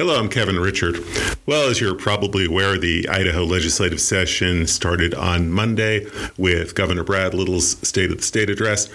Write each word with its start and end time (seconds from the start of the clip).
Hello, 0.00 0.18
I'm 0.18 0.30
Kevin 0.30 0.54
Richert. 0.54 0.96
Well, 1.44 1.68
as 1.68 1.78
you're 1.78 1.94
probably 1.94 2.46
aware, 2.46 2.78
the 2.78 3.06
Idaho 3.06 3.44
legislative 3.44 4.00
session 4.00 4.66
started 4.66 5.12
on 5.12 5.50
Monday 5.50 6.06
with 6.38 6.74
Governor 6.74 7.04
Brad 7.04 7.34
Little's 7.34 7.76
State 7.86 8.10
of 8.10 8.16
the 8.16 8.22
State 8.22 8.48
address. 8.48 8.88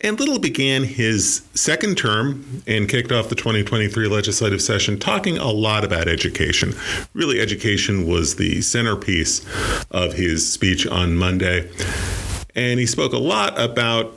And 0.00 0.18
Little 0.18 0.38
began 0.38 0.84
his 0.84 1.42
second 1.52 1.98
term 1.98 2.62
and 2.66 2.88
kicked 2.88 3.12
off 3.12 3.28
the 3.28 3.34
2023 3.34 4.08
legislative 4.08 4.62
session 4.62 4.98
talking 4.98 5.36
a 5.36 5.50
lot 5.50 5.84
about 5.84 6.08
education. 6.08 6.72
Really, 7.12 7.38
education 7.38 8.06
was 8.06 8.36
the 8.36 8.62
centerpiece 8.62 9.44
of 9.90 10.14
his 10.14 10.50
speech 10.50 10.86
on 10.86 11.18
Monday. 11.18 11.70
And 12.54 12.80
he 12.80 12.86
spoke 12.86 13.12
a 13.12 13.18
lot 13.18 13.60
about 13.60 14.16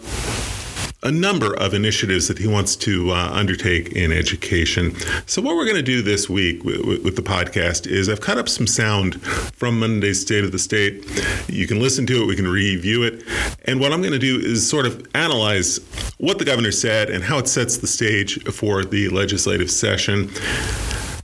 a 1.04 1.12
number 1.12 1.56
of 1.56 1.74
initiatives 1.74 2.28
that 2.28 2.40
he 2.40 2.48
wants 2.48 2.76
to 2.76 3.12
uh, 3.12 3.30
undertake 3.32 3.92
in 3.94 4.12
education. 4.12 4.96
So, 5.28 5.42
what 5.42 5.56
we're 5.56 5.66
going 5.66 5.78
to 5.78 5.84
do 5.84 6.02
this 6.02 6.28
week 6.30 6.64
with, 6.64 7.04
with, 7.04 7.16
the 7.16 7.22
podcast 7.22 7.86
is 7.86 8.10
I've 8.10 8.22
cut 8.22 8.38
up 8.38 8.50
some 8.50 8.66
sound 8.66 9.22
from 9.22 9.80
Monday's 9.80 10.22
State 10.22 10.44
of 10.44 10.52
the 10.52 10.60
State. 10.60 11.06
You 11.48 11.68
can 11.68 11.80
listen 11.80 12.08
to 12.08 12.23
it, 12.23 12.26
we 12.26 12.36
can 12.36 12.48
review 12.48 13.04
it. 13.04 13.23
And 13.66 13.80
what 13.80 13.92
I'm 13.92 14.02
going 14.02 14.14
to 14.14 14.20
do 14.20 14.40
is 14.40 14.68
sort 14.68 14.86
of 14.86 15.08
analyze 15.14 15.80
what 16.18 16.40
the 16.40 16.46
governor 16.46 16.72
said 16.72 17.09
and 17.09 17.23
how 17.23 17.38
it 17.38 17.48
sets 17.48 17.78
the 17.78 17.88
stage 17.88 18.44
for 18.52 18.84
the 18.84 19.09
legislative 19.09 19.70
session. 19.70 20.30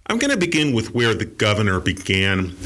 I'm 0.07 0.17
going 0.17 0.31
to 0.31 0.37
begin 0.37 0.73
with 0.73 0.93
where 0.93 1.13
the 1.13 1.23
governor 1.23 1.79
began. 1.79 2.57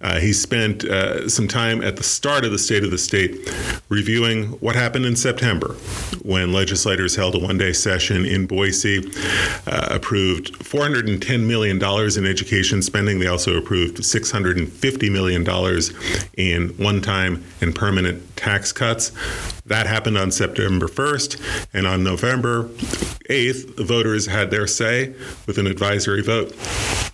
Uh, 0.00 0.18
he 0.18 0.32
spent 0.32 0.82
uh, 0.82 1.28
some 1.28 1.46
time 1.46 1.82
at 1.82 1.96
the 1.96 2.02
start 2.02 2.46
of 2.46 2.52
the 2.52 2.58
State 2.58 2.84
of 2.84 2.90
the 2.90 2.96
State 2.96 3.52
reviewing 3.90 4.46
what 4.60 4.76
happened 4.76 5.04
in 5.04 5.14
September 5.14 5.74
when 6.22 6.54
legislators 6.54 7.14
held 7.14 7.34
a 7.34 7.38
one 7.38 7.58
day 7.58 7.74
session 7.74 8.24
in 8.24 8.46
Boise, 8.46 9.04
uh, 9.66 9.88
approved 9.90 10.58
$410 10.60 11.46
million 11.46 11.76
in 11.76 12.26
education 12.26 12.80
spending. 12.80 13.18
They 13.18 13.26
also 13.26 13.58
approved 13.58 13.98
$650 13.98 15.12
million 15.12 15.46
in 16.38 16.68
one 16.82 17.02
time 17.02 17.44
and 17.60 17.74
permanent 17.74 18.35
tax 18.36 18.72
cuts. 18.72 19.12
That 19.66 19.86
happened 19.86 20.18
on 20.18 20.30
September 20.30 20.86
1st. 20.86 21.68
And 21.72 21.86
on 21.86 22.04
November 22.04 22.64
8th, 23.28 23.76
the 23.76 23.84
voters 23.84 24.26
had 24.26 24.50
their 24.50 24.66
say 24.66 25.14
with 25.46 25.58
an 25.58 25.66
advisory 25.66 26.22
vote. 26.22 26.54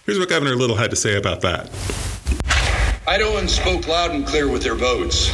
Here's 0.04 0.18
what 0.18 0.28
Governor 0.28 0.56
Little 0.56 0.76
had 0.76 0.90
to 0.90 0.96
say 0.96 1.16
about 1.16 1.40
that. 1.42 1.70
Idahoans 3.06 3.50
spoke 3.50 3.88
loud 3.88 4.12
and 4.12 4.26
clear 4.26 4.48
with 4.48 4.62
their 4.62 4.74
votes. 4.74 5.30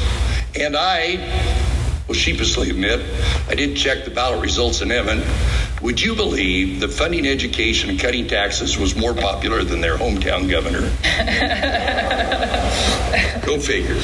And 0.58 0.76
I 0.76 1.16
will 2.08 2.14
sheepishly 2.14 2.70
admit, 2.70 3.00
I 3.48 3.54
did 3.54 3.76
check 3.76 4.04
the 4.04 4.10
ballot 4.10 4.40
results 4.42 4.80
in 4.80 4.90
Emmett. 4.90 5.24
Would 5.82 6.00
you 6.00 6.14
believe 6.16 6.80
that 6.80 6.88
funding 6.88 7.26
education 7.26 7.90
and 7.90 8.00
cutting 8.00 8.26
taxes 8.26 8.78
was 8.78 8.96
more 8.96 9.14
popular 9.14 9.62
than 9.62 9.80
their 9.80 9.96
hometown 9.96 10.50
governor? 10.50 10.80
Go 13.46 13.58
figure. 13.60 14.00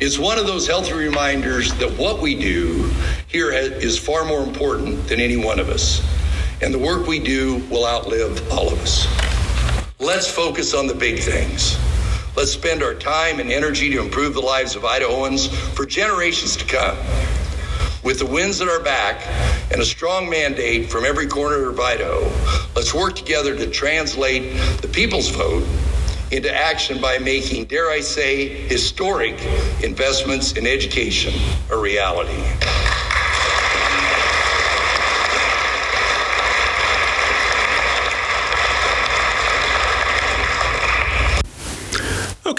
It's 0.00 0.18
one 0.18 0.38
of 0.38 0.46
those 0.46 0.66
healthy 0.66 0.94
reminders 0.94 1.74
that 1.74 1.98
what 1.98 2.22
we 2.22 2.34
do 2.34 2.90
here 3.28 3.52
is 3.52 3.98
far 3.98 4.24
more 4.24 4.42
important 4.42 5.06
than 5.08 5.20
any 5.20 5.36
one 5.36 5.60
of 5.60 5.68
us. 5.68 6.00
And 6.62 6.72
the 6.72 6.78
work 6.78 7.06
we 7.06 7.18
do 7.18 7.58
will 7.68 7.84
outlive 7.86 8.50
all 8.50 8.72
of 8.72 8.80
us. 8.80 9.06
Let's 9.98 10.26
focus 10.26 10.72
on 10.72 10.86
the 10.86 10.94
big 10.94 11.18
things. 11.18 11.76
Let's 12.34 12.50
spend 12.50 12.82
our 12.82 12.94
time 12.94 13.40
and 13.40 13.52
energy 13.52 13.90
to 13.90 14.00
improve 14.00 14.32
the 14.32 14.40
lives 14.40 14.74
of 14.74 14.84
Idahoans 14.84 15.50
for 15.74 15.84
generations 15.84 16.56
to 16.56 16.64
come. 16.64 16.96
With 18.02 18.20
the 18.20 18.26
winds 18.26 18.62
at 18.62 18.68
our 18.68 18.80
back 18.80 19.26
and 19.70 19.82
a 19.82 19.84
strong 19.84 20.30
mandate 20.30 20.88
from 20.88 21.04
every 21.04 21.26
corner 21.26 21.68
of 21.68 21.78
Idaho, 21.78 22.20
let's 22.74 22.94
work 22.94 23.16
together 23.16 23.54
to 23.54 23.66
translate 23.66 24.56
the 24.80 24.88
people's 24.88 25.28
vote 25.28 25.66
into 26.30 26.54
action 26.54 27.00
by 27.00 27.18
making, 27.18 27.64
dare 27.64 27.90
I 27.90 28.00
say, 28.00 28.48
historic 28.48 29.40
investments 29.82 30.52
in 30.52 30.66
education 30.66 31.34
a 31.70 31.76
reality. 31.76 32.42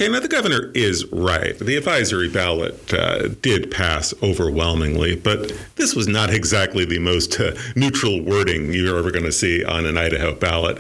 Okay, 0.01 0.07
now 0.09 0.19
the 0.19 0.27
governor 0.27 0.71
is 0.73 1.05
right. 1.11 1.59
The 1.59 1.75
advisory 1.75 2.27
ballot 2.27 2.91
uh, 2.91 3.27
did 3.41 3.69
pass 3.69 4.15
overwhelmingly, 4.23 5.15
but 5.15 5.51
this 5.75 5.95
was 5.95 6.07
not 6.07 6.33
exactly 6.33 6.85
the 6.85 6.97
most 6.97 7.39
uh, 7.39 7.51
neutral 7.75 8.21
wording 8.21 8.73
you're 8.73 8.97
ever 8.97 9.11
going 9.11 9.25
to 9.25 9.31
see 9.31 9.63
on 9.63 9.85
an 9.85 9.97
Idaho 9.97 10.33
ballot. 10.33 10.79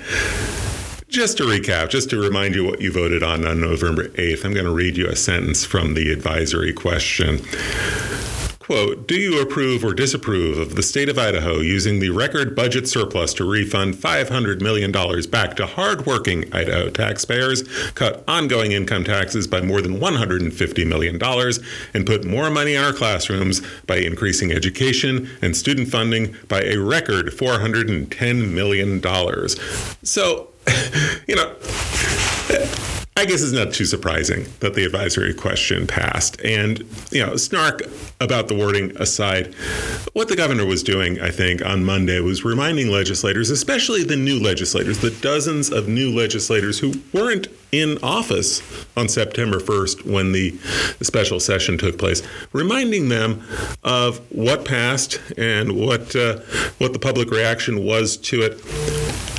Just 1.11 1.35
to 1.39 1.43
recap, 1.43 1.89
just 1.89 2.09
to 2.11 2.17
remind 2.17 2.55
you 2.55 2.63
what 2.63 2.79
you 2.79 2.89
voted 2.89 3.21
on 3.21 3.45
on 3.45 3.59
November 3.59 4.07
8th, 4.11 4.45
I'm 4.45 4.53
going 4.53 4.65
to 4.65 4.73
read 4.73 4.95
you 4.95 5.09
a 5.09 5.15
sentence 5.17 5.65
from 5.65 5.93
the 5.93 6.09
advisory 6.09 6.71
question. 6.71 7.41
Quote, 8.59 9.09
do 9.09 9.15
you 9.15 9.41
approve 9.41 9.83
or 9.83 9.93
disapprove 9.93 10.57
of 10.57 10.75
the 10.75 10.81
state 10.81 11.09
of 11.09 11.19
Idaho 11.19 11.59
using 11.59 11.99
the 11.99 12.11
record 12.11 12.55
budget 12.55 12.87
surplus 12.87 13.33
to 13.33 13.43
refund 13.43 13.95
$500 13.95 14.61
million 14.61 14.89
back 15.29 15.57
to 15.57 15.65
hardworking 15.65 16.45
Idaho 16.53 16.89
taxpayers, 16.89 17.63
cut 17.89 18.23
ongoing 18.25 18.71
income 18.71 19.03
taxes 19.03 19.47
by 19.47 19.59
more 19.59 19.81
than 19.81 19.99
$150 19.99 20.87
million, 20.87 21.21
and 21.93 22.07
put 22.07 22.23
more 22.23 22.49
money 22.49 22.75
in 22.75 22.81
our 22.81 22.93
classrooms 22.93 23.61
by 23.85 23.97
increasing 23.97 24.53
education 24.53 25.29
and 25.41 25.57
student 25.57 25.89
funding 25.89 26.37
by 26.47 26.61
a 26.61 26.77
record 26.77 27.25
$410 27.25 28.53
million? 28.53 29.01
So, 30.03 30.50
you 31.27 31.35
know, 31.35 31.55
I 33.21 33.25
guess 33.25 33.43
it's 33.43 33.51
not 33.51 33.71
too 33.71 33.85
surprising 33.85 34.47
that 34.61 34.73
the 34.73 34.83
advisory 34.83 35.33
question 35.33 35.85
passed. 35.85 36.41
And, 36.43 36.83
you 37.11 37.23
know, 37.23 37.35
snark 37.35 37.81
about 38.19 38.47
the 38.47 38.55
wording 38.55 38.97
aside, 38.97 39.53
what 40.13 40.27
the 40.27 40.35
governor 40.35 40.65
was 40.65 40.81
doing, 40.81 41.21
I 41.21 41.29
think, 41.29 41.63
on 41.63 41.83
Monday 41.83 42.19
was 42.19 42.43
reminding 42.43 42.87
legislators, 42.87 43.51
especially 43.51 44.03
the 44.03 44.15
new 44.15 44.39
legislators, 44.39 44.99
the 44.99 45.11
dozens 45.11 45.71
of 45.71 45.87
new 45.87 46.09
legislators 46.09 46.79
who 46.79 46.93
weren't 47.13 47.47
in 47.71 47.99
office 48.01 48.63
on 48.97 49.07
September 49.07 49.59
1st 49.59 50.11
when 50.11 50.31
the 50.31 50.57
special 51.03 51.39
session 51.39 51.77
took 51.77 51.99
place, 51.99 52.23
reminding 52.53 53.09
them 53.09 53.43
of 53.83 54.17
what 54.31 54.65
passed 54.65 55.21
and 55.37 55.73
what 55.73 56.15
uh, 56.15 56.39
what 56.79 56.91
the 56.93 56.99
public 56.99 57.29
reaction 57.29 57.83
was 57.85 58.17
to 58.17 58.41
it 58.41 59.30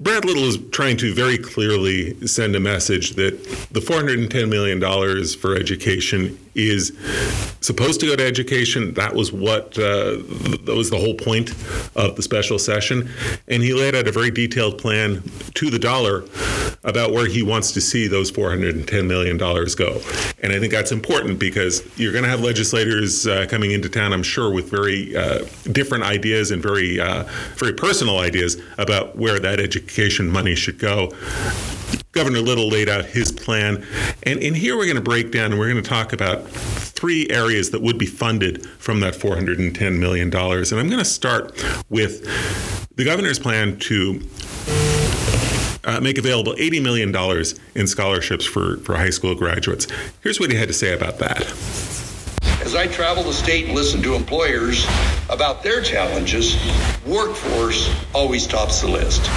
Brad 0.00 0.24
Little 0.24 0.44
is 0.44 0.58
trying 0.70 0.96
to 0.98 1.12
very 1.12 1.36
clearly 1.36 2.14
send 2.26 2.54
a 2.54 2.60
message 2.60 3.12
that 3.16 3.42
the 3.72 3.80
$410 3.80 4.48
million 4.48 4.80
for 5.40 5.56
education 5.56 6.38
is 6.54 6.96
supposed 7.60 7.98
to 8.00 8.06
go 8.06 8.14
to 8.16 8.24
education. 8.24 8.94
That 8.94 9.14
was 9.14 9.32
what 9.32 9.76
uh, 9.78 10.18
that 10.64 10.74
was 10.76 10.90
the 10.90 10.98
whole 10.98 11.14
point 11.14 11.50
of 11.96 12.14
the 12.14 12.22
special 12.22 12.58
session, 12.58 13.10
and 13.48 13.62
he 13.62 13.74
laid 13.74 13.94
out 13.94 14.06
a 14.06 14.12
very 14.12 14.30
detailed 14.30 14.78
plan 14.78 15.22
to 15.54 15.70
the 15.70 15.78
dollar 15.78 16.24
about 16.84 17.12
where 17.12 17.26
he 17.26 17.42
wants 17.42 17.72
to 17.72 17.80
see 17.80 18.06
those 18.06 18.30
410 18.30 19.08
million 19.08 19.36
dollars 19.36 19.74
go. 19.74 20.00
And 20.42 20.52
I 20.52 20.60
think 20.60 20.72
that's 20.72 20.92
important 20.92 21.38
because 21.38 21.82
you're 21.98 22.12
going 22.12 22.24
to 22.24 22.30
have 22.30 22.40
legislators 22.40 23.26
uh, 23.26 23.46
coming 23.48 23.72
into 23.72 23.88
town, 23.88 24.12
I'm 24.12 24.22
sure, 24.22 24.52
with 24.52 24.70
very 24.70 25.16
uh, 25.16 25.44
different 25.72 26.04
ideas 26.04 26.50
and 26.50 26.62
very 26.62 27.00
uh, 27.00 27.24
very 27.56 27.72
personal 27.72 28.18
ideas 28.18 28.56
about 28.78 29.16
where 29.16 29.38
that 29.40 29.60
education 29.60 30.30
money 30.30 30.54
should 30.54 30.78
go. 30.78 31.12
Governor 32.12 32.40
Little 32.40 32.68
laid 32.68 32.88
out 32.88 33.04
his 33.04 33.30
plan. 33.30 33.86
And 34.24 34.40
in 34.40 34.54
here, 34.54 34.76
we're 34.76 34.86
going 34.86 34.96
to 34.96 35.02
break 35.02 35.30
down 35.30 35.52
and 35.52 35.58
we're 35.60 35.70
going 35.70 35.82
to 35.82 35.88
talk 35.88 36.12
about 36.12 36.48
three 36.48 37.28
areas 37.30 37.70
that 37.70 37.80
would 37.80 37.98
be 37.98 38.06
funded 38.06 38.66
from 38.66 39.00
that 39.00 39.14
$410 39.14 39.98
million. 39.98 40.34
And 40.34 40.72
I'm 40.72 40.88
going 40.88 40.98
to 40.98 41.04
start 41.04 41.52
with 41.88 42.24
the 42.96 43.04
governor's 43.04 43.38
plan 43.38 43.78
to 43.78 44.20
uh, 45.84 46.00
make 46.00 46.18
available 46.18 46.54
$80 46.54 46.82
million 46.82 47.44
in 47.74 47.86
scholarships 47.86 48.44
for, 48.44 48.78
for 48.78 48.96
high 48.96 49.10
school 49.10 49.34
graduates. 49.34 49.86
Here's 50.22 50.40
what 50.40 50.50
he 50.50 50.56
had 50.56 50.68
to 50.68 50.74
say 50.74 50.94
about 50.94 51.18
that. 51.18 51.42
As 52.60 52.74
I 52.74 52.86
travel 52.86 53.22
the 53.22 53.32
state 53.32 53.66
and 53.66 53.74
listen 53.74 54.02
to 54.02 54.14
employers 54.14 54.86
about 55.30 55.62
their 55.62 55.80
challenges, 55.80 56.56
workforce 57.06 57.90
always 58.14 58.46
tops 58.46 58.82
the 58.82 58.88
list. 58.88 59.30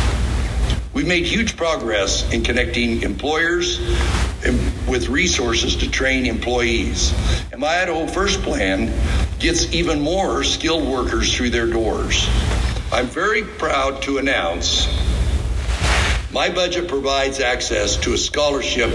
We've 0.93 1.07
made 1.07 1.25
huge 1.25 1.55
progress 1.55 2.29
in 2.33 2.43
connecting 2.43 3.03
employers 3.03 3.79
with 4.87 5.07
resources 5.07 5.77
to 5.77 5.89
train 5.89 6.25
employees. 6.25 7.13
And 7.51 7.61
my 7.61 7.81
Idaho 7.81 8.07
First 8.07 8.41
plan 8.41 8.91
gets 9.39 9.71
even 9.73 10.01
more 10.01 10.43
skilled 10.43 10.85
workers 10.87 11.33
through 11.33 11.51
their 11.51 11.67
doors. 11.67 12.27
I'm 12.91 13.07
very 13.07 13.43
proud 13.43 14.01
to 14.01 14.17
announce 14.17 14.87
my 16.33 16.49
budget 16.49 16.87
provides 16.87 17.41
access 17.41 17.97
to 17.97 18.13
a 18.13 18.17
scholarship 18.17 18.89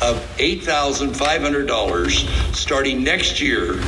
of 0.00 0.16
$8,500 0.38 2.54
starting 2.54 3.04
next 3.04 3.38
year 3.40 3.78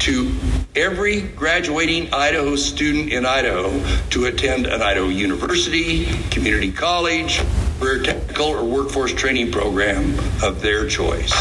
to 0.00 0.34
every 0.74 1.20
graduating 1.20 2.12
Idaho 2.12 2.56
student 2.56 3.12
in 3.12 3.24
Idaho 3.24 3.70
to 4.10 4.24
attend 4.26 4.66
an 4.66 4.82
Idaho 4.82 5.06
university, 5.08 6.06
community 6.30 6.72
college, 6.72 7.40
career 7.78 8.02
technical, 8.02 8.48
or 8.48 8.64
workforce 8.64 9.12
training 9.12 9.52
program 9.52 10.18
of 10.42 10.60
their 10.60 10.88
choice. 10.88 11.32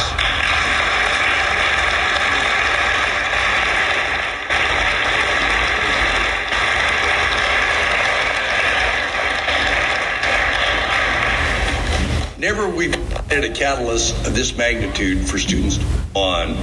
Never 12.49 12.67
we've 12.67 12.95
had 13.29 13.43
a 13.43 13.53
catalyst 13.53 14.25
of 14.25 14.33
this 14.33 14.57
magnitude 14.57 15.29
for 15.29 15.37
students 15.37 15.77
on 16.15 16.57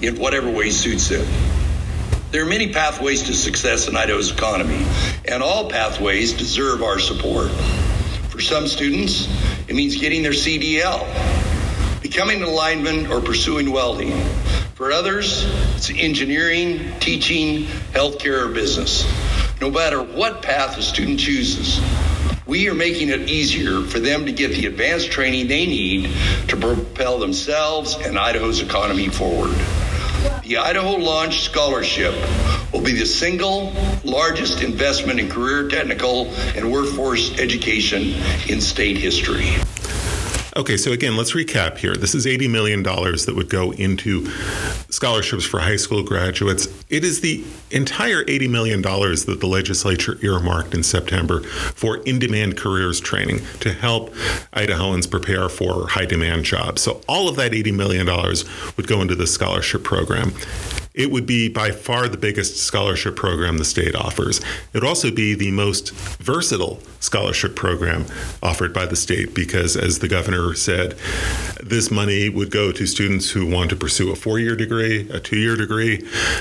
in 0.00 0.18
whatever 0.18 0.50
way 0.50 0.70
suits 0.70 1.10
them. 1.10 1.26
There 2.30 2.44
are 2.44 2.48
many 2.48 2.72
pathways 2.72 3.24
to 3.24 3.34
success 3.34 3.88
in 3.88 3.94
Idaho's 3.94 4.32
economy, 4.32 4.86
and 5.26 5.42
all 5.42 5.68
pathways 5.68 6.32
deserve 6.32 6.82
our 6.82 6.98
support. 6.98 7.50
For 8.30 8.40
some 8.40 8.66
students, 8.66 9.28
it 9.68 9.76
means 9.76 9.96
getting 9.96 10.22
their 10.22 10.32
CDL, 10.32 11.06
becoming 12.00 12.42
an 12.42 12.48
lineman, 12.48 13.12
or 13.12 13.20
pursuing 13.20 13.70
welding. 13.70 14.18
For 14.76 14.92
others, 14.92 15.44
it's 15.76 15.90
engineering, 15.90 16.98
teaching, 17.00 17.64
healthcare, 17.92 18.46
or 18.46 18.54
business. 18.54 19.04
No 19.60 19.70
matter 19.70 20.02
what 20.02 20.40
path 20.40 20.78
a 20.78 20.82
student 20.82 21.20
chooses, 21.20 21.80
we 22.48 22.66
are 22.70 22.74
making 22.74 23.10
it 23.10 23.28
easier 23.28 23.82
for 23.82 24.00
them 24.00 24.24
to 24.24 24.32
get 24.32 24.48
the 24.52 24.64
advanced 24.64 25.12
training 25.12 25.46
they 25.48 25.66
need 25.66 26.10
to 26.48 26.56
propel 26.56 27.18
themselves 27.18 27.94
and 27.94 28.18
Idaho's 28.18 28.62
economy 28.62 29.10
forward. 29.10 29.54
The 30.44 30.56
Idaho 30.56 30.96
Launch 30.96 31.42
Scholarship 31.42 32.14
will 32.72 32.80
be 32.80 32.94
the 32.94 33.04
single 33.04 33.74
largest 34.02 34.62
investment 34.62 35.20
in 35.20 35.28
career 35.28 35.68
technical 35.68 36.28
and 36.56 36.72
workforce 36.72 37.38
education 37.38 38.14
in 38.48 38.62
state 38.62 38.96
history. 38.96 39.54
Okay, 40.58 40.76
so 40.76 40.90
again, 40.90 41.16
let's 41.16 41.34
recap 41.34 41.78
here. 41.78 41.94
This 41.94 42.16
is 42.16 42.26
$80 42.26 42.50
million 42.50 42.82
that 42.82 43.32
would 43.36 43.48
go 43.48 43.70
into 43.70 44.28
scholarships 44.90 45.44
for 45.44 45.60
high 45.60 45.76
school 45.76 46.02
graduates. 46.02 46.66
It 46.90 47.04
is 47.04 47.20
the 47.20 47.44
entire 47.70 48.24
$80 48.24 48.50
million 48.50 48.82
that 48.82 49.36
the 49.38 49.46
legislature 49.46 50.18
earmarked 50.20 50.74
in 50.74 50.82
September 50.82 51.42
for 51.42 51.98
in 51.98 52.18
demand 52.18 52.56
careers 52.56 52.98
training 52.98 53.38
to 53.60 53.72
help 53.72 54.10
Idahoans 54.52 55.08
prepare 55.08 55.48
for 55.48 55.86
high 55.86 56.06
demand 56.06 56.44
jobs. 56.44 56.82
So 56.82 57.02
all 57.06 57.28
of 57.28 57.36
that 57.36 57.52
$80 57.52 57.76
million 57.76 58.06
would 58.76 58.88
go 58.88 59.00
into 59.00 59.14
the 59.14 59.28
scholarship 59.28 59.84
program. 59.84 60.32
It 60.98 61.12
would 61.12 61.26
be 61.26 61.48
by 61.48 61.70
far 61.70 62.08
the 62.08 62.16
biggest 62.16 62.56
scholarship 62.56 63.14
program 63.14 63.58
the 63.58 63.64
state 63.64 63.94
offers. 63.94 64.40
It 64.40 64.74
would 64.74 64.84
also 64.84 65.12
be 65.12 65.34
the 65.34 65.52
most 65.52 65.92
versatile 65.94 66.80
scholarship 66.98 67.54
program 67.54 68.04
offered 68.42 68.74
by 68.74 68.84
the 68.84 68.96
state 68.96 69.32
because, 69.32 69.76
as 69.76 70.00
the 70.00 70.08
governor 70.08 70.54
said, 70.54 70.98
this 71.62 71.92
money 71.92 72.28
would 72.28 72.50
go 72.50 72.72
to 72.72 72.84
students 72.84 73.30
who 73.30 73.46
want 73.46 73.70
to 73.70 73.76
pursue 73.76 74.10
a 74.10 74.16
four 74.16 74.40
year 74.40 74.56
degree, 74.56 75.08
a 75.10 75.20
two 75.20 75.38
year 75.38 75.54
degree, 75.54 75.98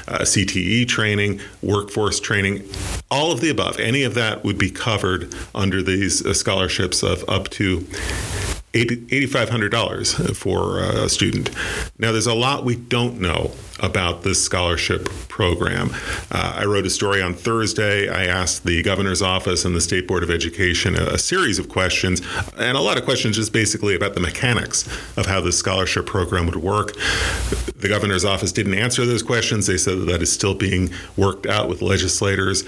CTE 0.07 0.87
training, 0.87 1.39
workforce 1.61 2.19
training, 2.19 2.67
all 3.11 3.31
of 3.31 3.41
the 3.41 3.51
above. 3.51 3.79
Any 3.79 4.01
of 4.03 4.15
that 4.15 4.43
would 4.43 4.57
be 4.57 4.71
covered 4.71 5.33
under 5.53 5.83
these 5.83 6.25
uh, 6.25 6.33
scholarships 6.33 7.03
of 7.03 7.23
up 7.29 7.49
to 7.51 7.85
$8,500 8.73 10.35
for 10.35 10.79
a 10.79 11.09
student. 11.09 11.49
Now, 11.97 12.11
there's 12.11 12.27
a 12.27 12.33
lot 12.33 12.65
we 12.65 12.75
don't 12.75 13.19
know 13.19 13.51
about 13.79 14.23
this 14.23 14.43
scholarship 14.43 15.05
program. 15.29 15.91
Uh, 16.31 16.57
I 16.57 16.65
wrote 16.65 16.85
a 16.85 16.89
story 16.89 17.21
on 17.21 17.33
Thursday. 17.33 18.09
I 18.09 18.25
asked 18.25 18.65
the 18.65 18.81
governor's 18.83 19.21
office 19.21 19.65
and 19.65 19.75
the 19.75 19.81
State 19.81 20.07
Board 20.07 20.23
of 20.23 20.31
Education 20.31 20.95
a, 20.95 21.13
a, 21.13 21.17
series 21.17 21.59
of 21.59 21.69
questions, 21.69 22.21
and 22.57 22.77
a 22.77 22.81
lot 22.81 22.97
of 22.97 23.05
questions 23.05 23.35
just 23.35 23.53
basically 23.53 23.95
about 23.95 24.15
the 24.15 24.19
mechanics 24.19 24.87
of 25.15 25.27
how 25.27 25.41
this 25.41 25.57
scholarship 25.57 26.05
program 26.05 26.45
would 26.47 26.55
work. 26.55 26.95
The 27.75 27.87
governor's 27.87 28.25
office 28.25 28.51
didn't 28.51 28.73
answer 28.73 29.05
those 29.05 29.23
questions. 29.23 29.67
They 29.67 29.77
said 29.77 29.99
that, 29.99 30.05
that 30.05 30.21
is 30.21 30.31
still 30.31 30.55
being 30.55 30.89
worked 31.15 31.45
out 31.45 31.69
with 31.69 31.81
legislators. 31.81 32.63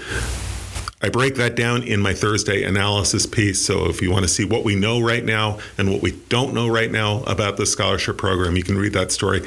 I 1.02 1.08
break 1.08 1.36
that 1.36 1.56
down 1.56 1.82
in 1.82 2.02
my 2.02 2.12
Thursday 2.12 2.62
analysis 2.62 3.24
piece. 3.24 3.64
So 3.64 3.88
if 3.88 4.02
you 4.02 4.10
want 4.10 4.24
to 4.24 4.28
see 4.28 4.44
what 4.44 4.64
we 4.64 4.74
know 4.74 5.00
right 5.00 5.24
now 5.24 5.58
and 5.78 5.90
what 5.90 6.02
we 6.02 6.12
don't 6.28 6.52
know 6.52 6.68
right 6.68 6.90
now 6.90 7.22
about 7.22 7.56
the 7.56 7.64
scholarship 7.64 8.18
program, 8.18 8.54
you 8.54 8.62
can 8.62 8.76
read 8.76 8.92
that 8.92 9.10
story. 9.10 9.40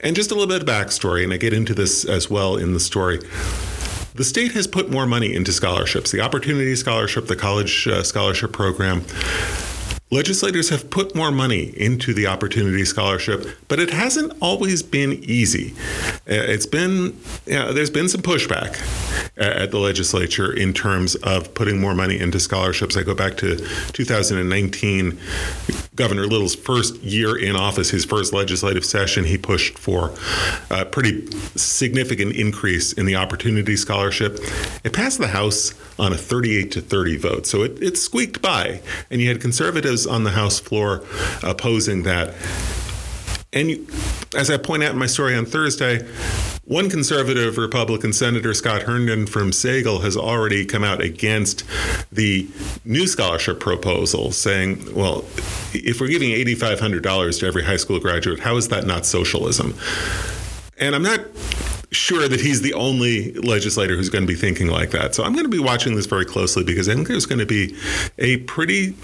And 0.00 0.14
just 0.14 0.30
a 0.30 0.34
little 0.34 0.48
bit 0.48 0.60
of 0.60 0.68
backstory, 0.68 1.24
and 1.24 1.32
I 1.32 1.38
get 1.38 1.54
into 1.54 1.72
this 1.72 2.04
as 2.04 2.28
well 2.28 2.56
in 2.56 2.74
the 2.74 2.80
story. 2.80 3.18
The 4.14 4.24
state 4.24 4.52
has 4.52 4.66
put 4.66 4.90
more 4.90 5.06
money 5.06 5.34
into 5.34 5.52
scholarships, 5.52 6.10
the 6.10 6.20
Opportunity 6.20 6.76
Scholarship, 6.76 7.28
the 7.28 7.36
College 7.36 7.88
uh, 7.88 8.02
Scholarship 8.02 8.52
Program. 8.52 9.02
Legislators 10.10 10.68
have 10.68 10.90
put 10.90 11.14
more 11.14 11.30
money 11.30 11.72
into 11.80 12.12
the 12.12 12.26
Opportunity 12.26 12.84
Scholarship, 12.84 13.46
but 13.68 13.78
it 13.78 13.90
hasn't 13.90 14.34
always 14.42 14.82
been 14.82 15.12
easy. 15.22 15.72
Uh, 16.28 16.50
it's 16.50 16.66
been, 16.66 17.16
you 17.46 17.54
know, 17.54 17.72
there's 17.72 17.90
been 17.90 18.08
some 18.08 18.20
pushback 18.20 18.76
at 19.36 19.70
the 19.70 19.78
legislature 19.78 20.52
in 20.52 20.72
terms 20.72 21.14
of 21.16 21.54
putting 21.54 21.80
more 21.80 21.94
money 21.94 22.18
into 22.18 22.40
scholarships. 22.40 22.96
I 22.96 23.02
go 23.02 23.14
back 23.14 23.36
to 23.38 23.56
2019, 23.92 25.18
Governor 25.94 26.26
Little's 26.26 26.54
first 26.54 26.96
year 27.02 27.36
in 27.36 27.56
office, 27.56 27.90
his 27.90 28.04
first 28.04 28.32
legislative 28.32 28.84
session, 28.84 29.24
he 29.24 29.38
pushed 29.38 29.78
for 29.78 30.14
a 30.70 30.84
pretty 30.84 31.30
significant 31.56 32.34
increase 32.34 32.92
in 32.92 33.06
the 33.06 33.16
Opportunity 33.16 33.76
Scholarship. 33.76 34.38
It 34.84 34.92
passed 34.92 35.18
the 35.18 35.28
House 35.28 35.74
on 35.98 36.12
a 36.12 36.16
38 36.16 36.72
to 36.72 36.80
30 36.80 37.16
vote, 37.16 37.46
so 37.46 37.62
it, 37.62 37.82
it 37.82 37.98
squeaked 37.98 38.40
by, 38.40 38.80
and 39.10 39.20
you 39.20 39.28
had 39.28 39.40
conservatives 39.40 40.06
on 40.06 40.24
the 40.24 40.30
House 40.30 40.58
floor 40.58 41.04
opposing 41.42 42.02
that. 42.04 42.34
And 43.52 43.70
you, 43.70 43.86
as 44.36 44.50
I 44.50 44.56
point 44.56 44.84
out 44.84 44.92
in 44.92 44.98
my 44.98 45.06
story 45.06 45.34
on 45.34 45.44
Thursday, 45.44 46.06
one 46.64 46.88
conservative 46.88 47.58
Republican 47.58 48.12
Senator 48.12 48.54
Scott 48.54 48.82
Herndon 48.82 49.26
from 49.26 49.50
Sagle 49.50 50.02
has 50.02 50.16
already 50.16 50.64
come 50.64 50.84
out 50.84 51.00
against 51.00 51.64
the 52.12 52.48
new 52.84 53.08
scholarship 53.08 53.58
proposal, 53.58 54.30
saying, 54.30 54.94
well, 54.94 55.24
if 55.72 56.00
we're 56.00 56.06
giving 56.06 56.30
$8,500 56.30 57.40
to 57.40 57.46
every 57.46 57.64
high 57.64 57.76
school 57.76 57.98
graduate, 57.98 58.38
how 58.38 58.56
is 58.56 58.68
that 58.68 58.86
not 58.86 59.04
socialism? 59.04 59.74
And 60.78 60.94
I'm 60.94 61.02
not 61.02 61.20
sure 61.90 62.28
that 62.28 62.40
he's 62.40 62.62
the 62.62 62.74
only 62.74 63.32
legislator 63.32 63.96
who's 63.96 64.08
going 64.08 64.22
to 64.22 64.32
be 64.32 64.38
thinking 64.38 64.68
like 64.68 64.90
that. 64.90 65.14
So 65.16 65.24
I'm 65.24 65.32
going 65.32 65.44
to 65.44 65.50
be 65.50 65.58
watching 65.58 65.96
this 65.96 66.06
very 66.06 66.24
closely 66.24 66.62
because 66.62 66.88
I 66.88 66.94
think 66.94 67.08
there's 67.08 67.26
going 67.26 67.40
to 67.40 67.46
be 67.46 67.76
a 68.18 68.38
pretty 68.38 68.94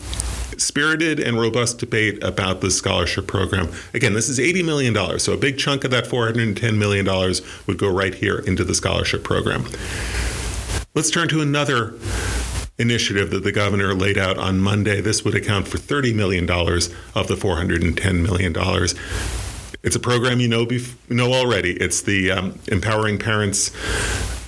spirited 0.57 1.21
and 1.21 1.39
robust 1.39 1.79
debate 1.79 2.23
about 2.23 2.61
the 2.61 2.71
scholarship 2.71 3.27
program. 3.27 3.69
Again, 3.95 4.15
this 4.15 4.29
is 4.29 4.39
$80 4.39 4.65
million, 4.65 5.19
so 5.19 5.33
a 5.33 5.37
big 5.37 5.59
chunk 5.59 5.85
of 5.85 5.91
that 5.91 6.05
$410 6.05 6.77
million 6.77 7.07
would 7.67 7.79
go 7.79 7.93
right 7.93 8.15
here 8.15 8.39
into 8.39 8.65
the 8.65 8.75
scholarship 8.75 9.25
program. 9.25 9.65
Let's 10.95 11.11
turn 11.11 11.29
to 11.29 11.41
another 11.41 11.95
initiative 12.79 13.31
that 13.31 13.43
the 13.43 13.53
governor 13.53 13.95
laid 13.95 14.19
out 14.19 14.39
on 14.39 14.59
Monday. 14.59 15.01
This 15.01 15.25
would 15.25 15.35
account 15.35 15.69
for 15.69 15.79
$30 15.79 16.15
million 16.15 16.49
of 16.49 17.29
the 17.29 17.35
$410 17.35 18.23
million. 18.23 18.55
It's 19.83 19.97
a 19.97 20.01
program 20.01 20.41
you 20.41 20.49
know, 20.49 20.67
know 21.09 21.33
already. 21.33 21.73
It's 21.73 22.03
the 22.03 22.31
um, 22.31 22.59
Empowering 22.69 23.19
Parents 23.19 23.71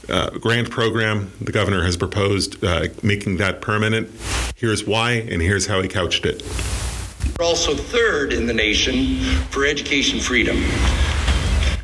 uh, 0.09 0.31
grant 0.31 0.71
program. 0.71 1.31
The 1.41 1.53
governor 1.53 1.85
has 1.85 1.97
proposed 1.97 2.62
uh, 2.65 2.88
making 3.03 3.38
that 3.38 3.61
permanent. 3.61 4.11
Here's 4.57 4.87
why, 4.87 5.12
and 5.12 5.41
here's 5.43 5.67
how 5.67 5.81
he 5.83 5.88
couched 5.88 6.25
it. 6.25 6.43
We're 7.38 7.45
also 7.45 7.75
third 7.75 8.33
in 8.33 8.47
the 8.47 8.55
nation 8.55 9.21
for 9.50 9.65
education 9.65 10.19
freedom. 10.21 10.57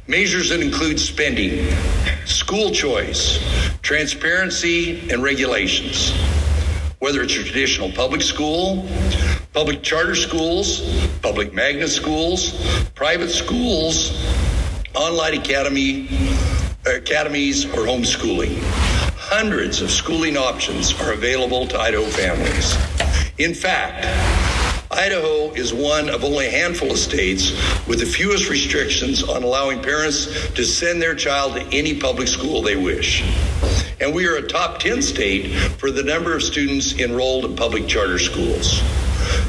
Measures 0.06 0.50
that 0.50 0.60
include 0.60 1.00
spending, 1.00 1.70
school 2.26 2.70
choice, 2.70 3.38
transparency, 3.82 5.10
and 5.10 5.22
regulations. 5.22 6.12
Whether 6.98 7.22
it's 7.22 7.34
your 7.34 7.44
traditional 7.44 7.90
public 7.92 8.22
school, 8.22 8.88
public 9.52 9.82
charter 9.82 10.14
schools, 10.14 11.08
public 11.22 11.54
magnet 11.54 11.90
schools, 11.90 12.52
private 12.94 13.30
schools, 13.30 14.12
online 14.94 15.34
academy, 15.34 16.08
academies, 16.86 17.64
or 17.66 17.86
homeschooling. 17.86 18.58
Hundreds 19.16 19.80
of 19.80 19.90
schooling 19.90 20.36
options 20.36 20.98
are 21.00 21.12
available 21.12 21.66
to 21.66 21.78
Idaho 21.78 22.04
families. 22.04 22.76
In 23.38 23.54
fact, 23.54 24.04
Idaho 24.90 25.50
is 25.54 25.74
one 25.74 26.08
of 26.08 26.22
only 26.22 26.46
a 26.46 26.50
handful 26.50 26.90
of 26.90 26.98
states 26.98 27.50
with 27.88 28.00
the 28.00 28.06
fewest 28.06 28.48
restrictions 28.48 29.22
on 29.22 29.42
allowing 29.42 29.82
parents 29.82 30.52
to 30.52 30.64
send 30.64 31.02
their 31.02 31.14
child 31.14 31.54
to 31.54 31.62
any 31.76 31.98
public 31.98 32.28
school 32.28 32.62
they 32.62 32.76
wish. 32.76 33.24
And 34.00 34.14
we 34.14 34.26
are 34.28 34.36
a 34.36 34.46
top 34.46 34.78
10 34.78 35.02
state 35.02 35.52
for 35.78 35.90
the 35.90 36.02
number 36.02 36.36
of 36.36 36.42
students 36.42 36.98
enrolled 36.98 37.44
in 37.44 37.56
public 37.56 37.88
charter 37.88 38.18
schools. 38.18 38.82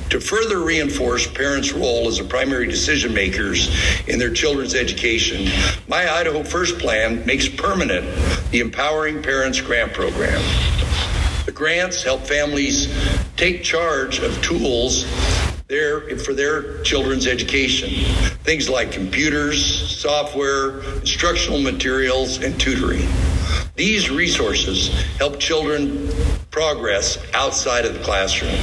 To 0.10 0.20
further 0.20 0.60
reinforce 0.60 1.28
parents' 1.28 1.74
role 1.74 2.08
as 2.08 2.20
the 2.20 2.24
primary 2.24 2.68
decision 2.68 3.14
makers 3.14 3.70
in 4.08 4.20
their 4.20 4.32
children's 4.32 4.76
education, 4.76 5.52
my 5.88 6.10
Idaho 6.12 6.44
First 6.44 6.80
plan 6.80 7.26
makes 7.26 7.50
permanent 7.50 8.06
the 8.52 8.60
Empowering 8.60 9.22
Parents 9.22 9.60
Grant 9.62 9.94
Program. 9.94 10.42
The 11.46 11.52
grants 11.52 12.04
help 12.04 12.22
families 12.22 12.94
take 13.36 13.64
charge 13.64 14.20
of 14.20 14.42
tools 14.42 15.06
there 15.68 16.18
for 16.20 16.34
their 16.34 16.82
children's 16.84 17.28
education. 17.28 17.90
Things 18.44 18.70
like 18.70 18.92
computers, 18.92 19.66
software, 20.00 20.82
instructional 21.00 21.60
materials, 21.60 22.42
and 22.44 22.60
tutoring. 22.60 23.08
These 23.76 24.10
resources 24.10 24.90
help 25.18 25.40
children 25.40 26.10
progress 26.52 27.18
outside 27.34 27.86
of 27.86 27.94
the 27.94 28.04
classroom. 28.04 28.56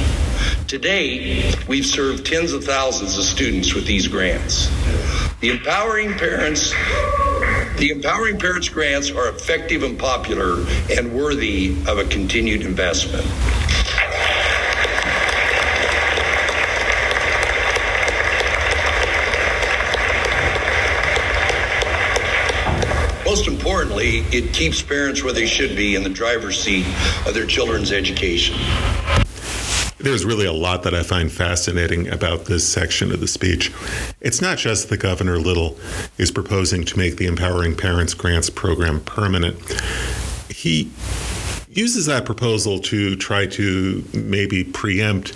To 0.73 0.79
date, 0.79 1.67
we've 1.67 1.85
served 1.85 2.25
tens 2.25 2.51
of 2.51 2.63
thousands 2.63 3.15
of 3.15 3.25
students 3.25 3.75
with 3.75 3.85
these 3.85 4.07
grants. 4.07 4.69
The 5.39 5.51
empowering 5.51 6.15
parents 6.15 6.71
the 7.77 7.91
Empowering 7.91 8.39
Parents 8.39 8.69
grants 8.69 9.11
are 9.11 9.29
effective 9.29 9.83
and 9.83 9.99
popular 9.99 10.65
and 10.89 11.13
worthy 11.13 11.77
of 11.87 11.99
a 11.99 12.05
continued 12.05 12.63
investment. 12.63 13.23
Most 23.23 23.47
importantly, 23.47 24.25
it 24.31 24.53
keeps 24.53 24.81
parents 24.81 25.23
where 25.23 25.33
they 25.33 25.45
should 25.45 25.75
be 25.75 25.93
in 25.93 26.01
the 26.01 26.09
driver's 26.09 26.59
seat 26.59 26.87
of 27.27 27.35
their 27.35 27.45
children's 27.45 27.91
education. 27.91 28.55
There's 30.03 30.25
really 30.25 30.45
a 30.45 30.51
lot 30.51 30.83
that 30.83 30.93
I 30.93 31.01
find 31.01 31.31
fascinating 31.31 32.09
about 32.09 32.43
this 32.43 32.67
section 32.67 33.09
of 33.13 33.21
the 33.21 33.27
speech. 33.27 33.71
It's 34.19 34.41
not 34.41 34.57
just 34.57 34.89
that 34.89 34.97
Governor 34.97 35.37
Little 35.37 35.79
is 36.17 36.29
proposing 36.29 36.83
to 36.83 36.99
make 36.99 37.15
the 37.15 37.25
Empowering 37.25 37.77
Parents 37.77 38.13
Grants 38.13 38.49
program 38.49 38.99
permanent. 38.99 39.57
He 40.51 40.91
uses 41.69 42.05
that 42.07 42.25
proposal 42.25 42.79
to 42.79 43.15
try 43.15 43.45
to 43.45 44.03
maybe 44.13 44.65
preempt 44.65 45.31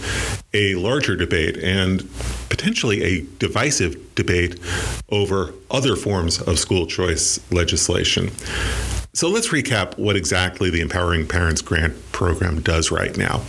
a 0.53 0.75
larger 0.75 1.15
debate 1.15 1.55
and 1.63 2.05
potentially 2.49 3.03
a 3.03 3.21
divisive 3.39 4.15
debate 4.15 4.59
over 5.07 5.53
other 5.71 5.95
forms 5.95 6.41
of 6.41 6.59
school 6.59 6.85
choice 6.85 7.39
legislation. 7.53 8.31
So 9.13 9.29
let's 9.29 9.47
recap 9.47 9.97
what 9.97 10.17
exactly 10.17 10.69
the 10.69 10.81
Empowering 10.81 11.25
Parents 11.25 11.61
Grant 11.61 12.11
Program 12.11 12.59
does 12.59 12.91
right 12.91 13.15
now. 13.15 13.41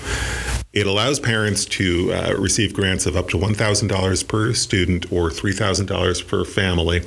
It 0.72 0.86
allows 0.86 1.18
parents 1.18 1.64
to 1.66 2.12
uh, 2.12 2.34
receive 2.38 2.74
grants 2.74 3.06
of 3.06 3.16
up 3.16 3.28
to 3.30 3.38
$1,000 3.38 4.28
per 4.28 4.52
student 4.52 5.10
or 5.10 5.30
$3,000 5.30 6.28
per 6.28 6.44
family. 6.44 7.02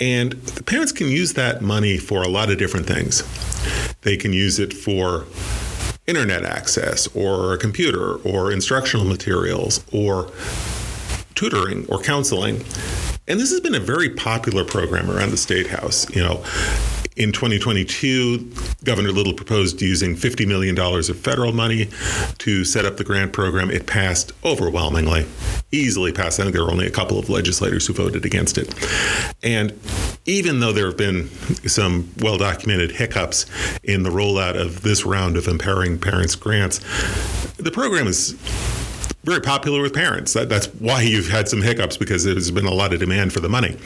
And 0.00 0.32
the 0.32 0.62
parents 0.64 0.90
can 0.92 1.08
use 1.08 1.34
that 1.34 1.62
money 1.62 1.98
for 1.98 2.22
a 2.22 2.28
lot 2.28 2.50
of 2.50 2.58
different 2.58 2.86
things. 2.86 3.22
They 4.02 4.16
can 4.16 4.32
use 4.32 4.58
it 4.58 4.72
for 4.72 5.24
internet 6.06 6.44
access 6.44 7.06
or 7.14 7.54
a 7.54 7.58
computer 7.58 8.16
or 8.16 8.52
instructional 8.52 9.06
materials 9.06 9.82
or 9.92 10.30
tutoring 11.34 11.86
or 11.88 12.00
counseling. 12.00 12.64
And 13.26 13.40
this 13.40 13.50
has 13.50 13.60
been 13.60 13.74
a 13.74 13.80
very 13.80 14.10
popular 14.10 14.64
program 14.64 15.10
around 15.10 15.30
the 15.30 15.36
state 15.36 15.68
house. 15.68 16.08
You 16.14 16.22
know, 16.22 16.44
in 17.16 17.30
2022, 17.30 18.50
Governor 18.82 19.12
Little 19.12 19.34
proposed 19.34 19.80
using 19.80 20.16
$50 20.16 20.48
million 20.48 20.78
of 20.78 21.18
federal 21.18 21.52
money 21.52 21.88
to 22.38 22.64
set 22.64 22.84
up 22.84 22.96
the 22.96 23.04
grant 23.04 23.32
program. 23.32 23.70
It 23.70 23.86
passed 23.86 24.32
overwhelmingly, 24.44 25.26
easily 25.70 26.10
passed. 26.10 26.40
I 26.40 26.42
think 26.42 26.54
there 26.56 26.64
were 26.64 26.72
only 26.72 26.86
a 26.86 26.90
couple 26.90 27.18
of 27.18 27.30
legislators 27.30 27.86
who 27.86 27.92
voted 27.92 28.24
against 28.24 28.58
it. 28.58 28.74
And 29.44 29.78
even 30.26 30.58
though 30.58 30.72
there 30.72 30.86
have 30.86 30.96
been 30.96 31.28
some 31.68 32.10
well 32.18 32.36
documented 32.36 32.90
hiccups 32.90 33.46
in 33.84 34.02
the 34.02 34.10
rollout 34.10 34.60
of 34.60 34.82
this 34.82 35.04
round 35.04 35.36
of 35.36 35.46
empowering 35.46 36.00
parents 36.00 36.34
grants, 36.34 36.78
the 37.58 37.70
program 37.70 38.08
is 38.08 38.32
very 39.22 39.40
popular 39.40 39.80
with 39.82 39.94
parents. 39.94 40.32
That, 40.32 40.48
that's 40.48 40.66
why 40.66 41.02
you've 41.02 41.28
had 41.28 41.48
some 41.48 41.62
hiccups 41.62 41.96
because 41.96 42.24
there's 42.24 42.50
been 42.50 42.66
a 42.66 42.74
lot 42.74 42.92
of 42.92 42.98
demand 43.00 43.32
for 43.32 43.40
the 43.40 43.48
money. 43.48 43.76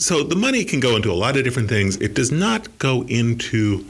So 0.00 0.22
the 0.22 0.34
money 0.34 0.64
can 0.64 0.80
go 0.80 0.96
into 0.96 1.12
a 1.12 1.14
lot 1.14 1.36
of 1.36 1.44
different 1.44 1.68
things. 1.68 1.96
It 1.98 2.14
does 2.14 2.32
not 2.32 2.78
go 2.78 3.02
into 3.02 3.84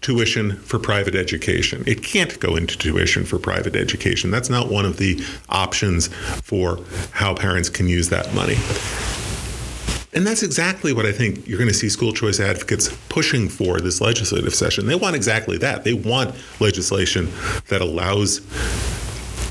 tuition 0.00 0.56
for 0.58 0.78
private 0.78 1.16
education. 1.16 1.82
It 1.84 2.04
can't 2.04 2.38
go 2.38 2.54
into 2.54 2.78
tuition 2.78 3.24
for 3.24 3.40
private 3.40 3.74
education. 3.74 4.30
That's 4.30 4.48
not 4.48 4.70
one 4.70 4.84
of 4.84 4.98
the 4.98 5.20
options 5.48 6.06
for 6.06 6.78
how 7.10 7.34
parents 7.34 7.68
can 7.68 7.88
use 7.88 8.08
that 8.10 8.32
money. 8.32 8.54
And 10.14 10.24
that's 10.24 10.44
exactly 10.44 10.92
what 10.92 11.06
I 11.06 11.12
think 11.12 11.48
you're 11.48 11.58
going 11.58 11.66
to 11.66 11.74
see 11.74 11.88
school 11.88 12.12
choice 12.12 12.38
advocates 12.38 12.96
pushing 13.08 13.48
for 13.48 13.80
this 13.80 14.00
legislative 14.00 14.54
session. 14.54 14.86
They 14.86 14.94
want 14.94 15.16
exactly 15.16 15.58
that. 15.58 15.82
They 15.82 15.94
want 15.94 16.36
legislation 16.60 17.32
that 17.66 17.80
allows 17.80 18.42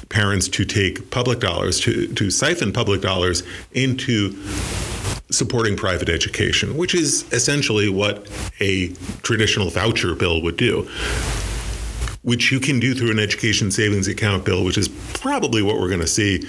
parents 0.08 0.48
to 0.50 0.64
take 0.64 1.12
public 1.12 1.40
dollars, 1.42 1.82
to, 1.82 2.08
to 2.14 2.32
siphon 2.32 2.72
public 2.72 3.02
dollars 3.02 3.44
into 3.74 4.42
supporting 5.32 5.76
private 5.76 6.10
education, 6.10 6.78
which 6.78 6.94
is 6.94 7.26
essentially 7.34 7.90
what 7.90 8.30
a 8.60 8.90
traditional 9.24 9.70
voucher 9.70 10.14
bill 10.16 10.42
would 10.42 10.58
do. 10.58 10.88
Which 12.22 12.52
you 12.52 12.60
can 12.60 12.80
do 12.80 12.94
through 12.94 13.10
an 13.10 13.20
education 13.20 13.72
savings 13.72 14.08
account 14.08 14.46
bill, 14.46 14.64
which 14.64 14.78
is 14.78 14.90
probably 15.14 15.64
what 15.64 15.80
we're 15.80 15.88
going 15.88 16.02
to 16.02 16.08
see 16.08 16.44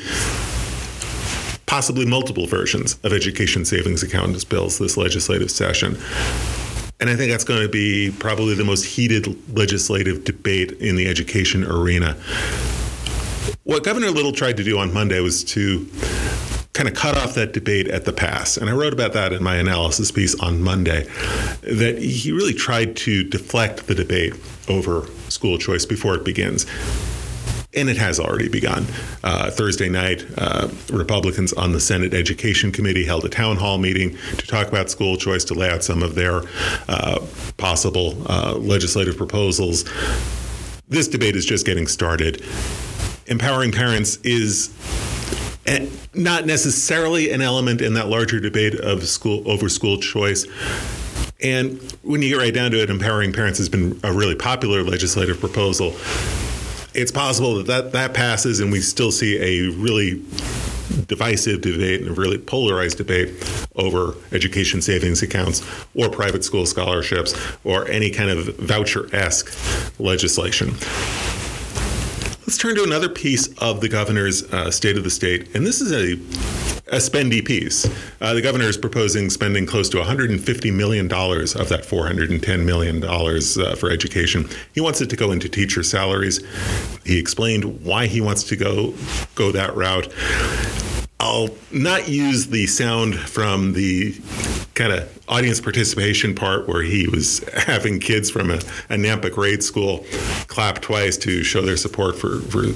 possibly 1.64 2.04
multiple 2.04 2.46
versions 2.46 2.98
of 3.02 3.14
education 3.14 3.64
savings 3.64 4.02
account 4.02 4.46
bills 4.50 4.78
this 4.78 4.98
legislative 4.98 5.50
session. 5.50 5.96
And 7.00 7.08
I 7.08 7.16
think 7.16 7.32
that's 7.32 7.44
going 7.44 7.62
to 7.62 7.68
be 7.68 8.14
probably 8.18 8.54
the 8.54 8.64
most 8.64 8.84
heated 8.84 9.26
legislative 9.56 10.24
debate 10.24 10.72
in 10.72 10.96
the 10.96 11.08
education 11.08 11.64
arena. 11.64 12.12
What 13.64 13.84
Governor 13.84 14.10
Little 14.10 14.32
tried 14.32 14.58
to 14.58 14.64
do 14.64 14.78
on 14.78 14.92
Monday 14.92 15.18
was 15.20 15.42
to 15.44 15.88
kind 16.72 16.88
of 16.88 16.94
cut 16.94 17.18
off 17.18 17.34
that 17.34 17.52
debate 17.52 17.86
at 17.88 18.04
the 18.04 18.12
pass. 18.12 18.56
And 18.56 18.70
I 18.70 18.72
wrote 18.72 18.94
about 18.94 19.12
that 19.12 19.32
in 19.32 19.42
my 19.42 19.56
analysis 19.56 20.10
piece 20.10 20.34
on 20.40 20.62
Monday, 20.62 21.06
that 21.60 21.98
he 21.98 22.32
really 22.32 22.54
tried 22.54 22.96
to 22.98 23.24
deflect 23.24 23.86
the 23.86 23.94
debate 23.94 24.34
over 24.68 25.06
school 25.28 25.58
choice 25.58 25.84
before 25.84 26.14
it 26.14 26.24
begins. 26.24 26.64
And 27.74 27.88
it 27.88 27.96
has 27.96 28.20
already 28.20 28.48
begun. 28.48 28.86
Uh, 29.24 29.50
Thursday 29.50 29.88
night, 29.88 30.26
uh, 30.36 30.68
Republicans 30.90 31.54
on 31.54 31.72
the 31.72 31.80
Senate 31.80 32.12
Education 32.12 32.70
Committee 32.70 33.04
held 33.04 33.24
a 33.24 33.30
town 33.30 33.56
hall 33.56 33.78
meeting 33.78 34.16
to 34.36 34.46
talk 34.46 34.68
about 34.68 34.90
school 34.90 35.16
choice, 35.16 35.44
to 35.44 35.54
lay 35.54 35.70
out 35.70 35.82
some 35.82 36.02
of 36.02 36.14
their 36.14 36.42
uh, 36.88 37.18
possible 37.56 38.16
uh, 38.26 38.54
legislative 38.56 39.16
proposals. 39.16 39.84
This 40.88 41.08
debate 41.08 41.34
is 41.34 41.46
just 41.46 41.64
getting 41.64 41.86
started. 41.86 42.44
Empowering 43.26 43.72
parents 43.72 44.16
is 44.16 44.68
Eh, 45.66 45.88
not 46.14 46.44
necessarily 46.44 47.30
an 47.30 47.40
element 47.40 47.80
in 47.80 47.94
that 47.94 48.08
larger 48.08 48.40
debate 48.40 48.74
of 48.74 49.06
school 49.06 49.48
over 49.48 49.68
school 49.68 49.98
choice. 49.98 50.46
And 51.40 51.80
when 52.02 52.22
you 52.22 52.30
get 52.30 52.38
right 52.38 52.54
down 52.54 52.70
to 52.72 52.82
it, 52.82 52.90
empowering 52.90 53.32
parents 53.32 53.58
has 53.58 53.68
been 53.68 53.98
a 54.02 54.12
really 54.12 54.34
popular 54.34 54.82
legislative 54.82 55.38
proposal. 55.38 55.94
It's 56.94 57.12
possible 57.12 57.56
that 57.56 57.66
that, 57.68 57.92
that 57.92 58.14
passes 58.14 58.60
and 58.60 58.70
we 58.70 58.80
still 58.80 59.12
see 59.12 59.38
a 59.38 59.72
really 59.76 60.22
divisive 61.06 61.60
debate 61.60 62.02
and 62.02 62.10
a 62.10 62.12
really 62.12 62.38
polarized 62.38 62.98
debate 62.98 63.32
over 63.76 64.14
education 64.32 64.82
savings 64.82 65.22
accounts 65.22 65.62
or 65.94 66.08
private 66.10 66.44
school 66.44 66.66
scholarships 66.66 67.34
or 67.64 67.88
any 67.88 68.10
kind 68.10 68.30
of 68.30 68.56
voucher 68.56 69.08
esque 69.14 69.52
legislation. 69.98 70.74
Let's 72.52 72.60
turn 72.60 72.74
to 72.74 72.84
another 72.84 73.08
piece 73.08 73.48
of 73.62 73.80
the 73.80 73.88
governor's 73.88 74.42
uh, 74.52 74.70
State 74.70 74.98
of 74.98 75.04
the 75.04 75.10
State, 75.10 75.56
and 75.56 75.66
this 75.66 75.80
is 75.80 75.90
a 75.90 76.12
a 76.94 76.98
spendy 76.98 77.42
piece. 77.42 77.86
Uh, 78.20 78.34
the 78.34 78.42
governor 78.42 78.66
is 78.66 78.76
proposing 78.76 79.30
spending 79.30 79.64
close 79.64 79.88
to 79.88 79.96
$150 79.96 80.74
million 80.74 81.06
of 81.06 81.68
that 81.70 81.84
$410 81.84 82.64
million 82.66 83.02
uh, 83.02 83.74
for 83.76 83.90
education. 83.90 84.46
He 84.74 84.82
wants 84.82 85.00
it 85.00 85.08
to 85.08 85.16
go 85.16 85.32
into 85.32 85.48
teacher 85.48 85.82
salaries. 85.82 86.44
He 87.06 87.18
explained 87.18 87.86
why 87.86 88.06
he 88.06 88.20
wants 88.20 88.44
to 88.44 88.56
go 88.56 88.92
go 89.34 89.50
that 89.52 89.74
route. 89.74 90.12
I'll 91.22 91.50
not 91.70 92.08
use 92.08 92.48
the 92.48 92.66
sound 92.66 93.14
from 93.16 93.74
the 93.74 94.20
kind 94.74 94.92
of 94.92 95.22
audience 95.28 95.60
participation 95.60 96.34
part 96.34 96.66
where 96.66 96.82
he 96.82 97.06
was 97.06 97.38
having 97.54 98.00
kids 98.00 98.28
from 98.28 98.50
a, 98.50 98.56
a 98.90 98.96
Nampa 98.96 99.32
grade 99.32 99.62
school 99.62 100.04
clap 100.48 100.80
twice 100.80 101.16
to 101.18 101.44
show 101.44 101.62
their 101.62 101.76
support 101.76 102.16
for, 102.16 102.40
for 102.40 102.72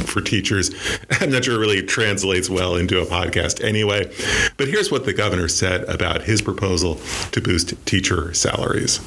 for 0.00 0.20
teachers. 0.20 0.72
I'm 1.20 1.30
not 1.30 1.44
sure 1.44 1.54
it 1.54 1.58
really 1.58 1.82
translates 1.82 2.50
well 2.50 2.74
into 2.74 3.00
a 3.00 3.06
podcast 3.06 3.62
anyway. 3.62 4.12
But 4.56 4.66
here's 4.66 4.90
what 4.90 5.04
the 5.04 5.12
governor 5.12 5.46
said 5.46 5.84
about 5.84 6.22
his 6.22 6.42
proposal 6.42 7.00
to 7.30 7.40
boost 7.40 7.74
teacher 7.86 8.34
salaries. 8.34 8.98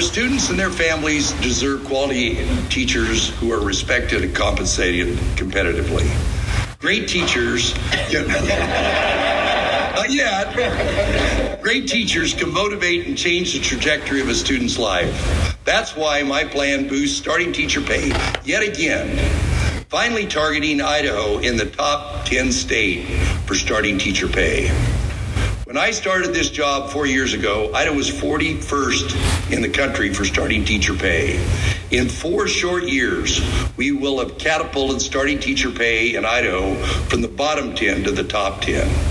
Our 0.00 0.06
students 0.06 0.48
and 0.48 0.58
their 0.58 0.70
families 0.70 1.32
deserve 1.42 1.84
quality 1.84 2.42
teachers 2.70 3.28
who 3.36 3.52
are 3.52 3.60
respected 3.60 4.22
and 4.24 4.34
compensated 4.34 5.08
competitively. 5.36 6.08
Great 6.78 7.06
teachers, 7.06 7.74
not 9.94 10.10
yet. 10.10 11.60
Great 11.60 11.86
teachers 11.86 12.32
can 12.32 12.50
motivate 12.50 13.08
and 13.08 13.18
change 13.18 13.52
the 13.52 13.60
trajectory 13.60 14.22
of 14.22 14.30
a 14.30 14.34
student's 14.34 14.78
life. 14.78 15.54
That's 15.66 15.94
why 15.94 16.22
my 16.22 16.44
plan 16.44 16.88
boosts 16.88 17.18
starting 17.18 17.52
teacher 17.52 17.82
pay 17.82 18.08
yet 18.42 18.62
again 18.62 19.18
finally 19.90 20.26
targeting 20.26 20.80
Idaho 20.80 21.40
in 21.40 21.58
the 21.58 21.66
top 21.66 22.24
10 22.24 22.52
state 22.52 23.04
for 23.44 23.54
starting 23.54 23.98
teacher 23.98 24.28
pay. 24.28 24.70
When 25.70 25.78
I 25.78 25.92
started 25.92 26.34
this 26.34 26.50
job 26.50 26.90
four 26.90 27.06
years 27.06 27.32
ago, 27.32 27.72
Idaho 27.72 27.96
was 27.96 28.10
41st 28.10 29.52
in 29.52 29.62
the 29.62 29.68
country 29.68 30.12
for 30.12 30.24
starting 30.24 30.64
teacher 30.64 30.94
pay. 30.94 31.36
In 31.92 32.08
four 32.08 32.48
short 32.48 32.88
years, 32.88 33.40
we 33.76 33.92
will 33.92 34.18
have 34.18 34.36
catapulted 34.36 35.00
starting 35.00 35.38
teacher 35.38 35.70
pay 35.70 36.16
in 36.16 36.24
Idaho 36.24 36.74
from 37.04 37.20
the 37.20 37.28
bottom 37.28 37.72
10 37.76 38.02
to 38.02 38.10
the 38.10 38.24
top 38.24 38.62
10. 38.62 39.09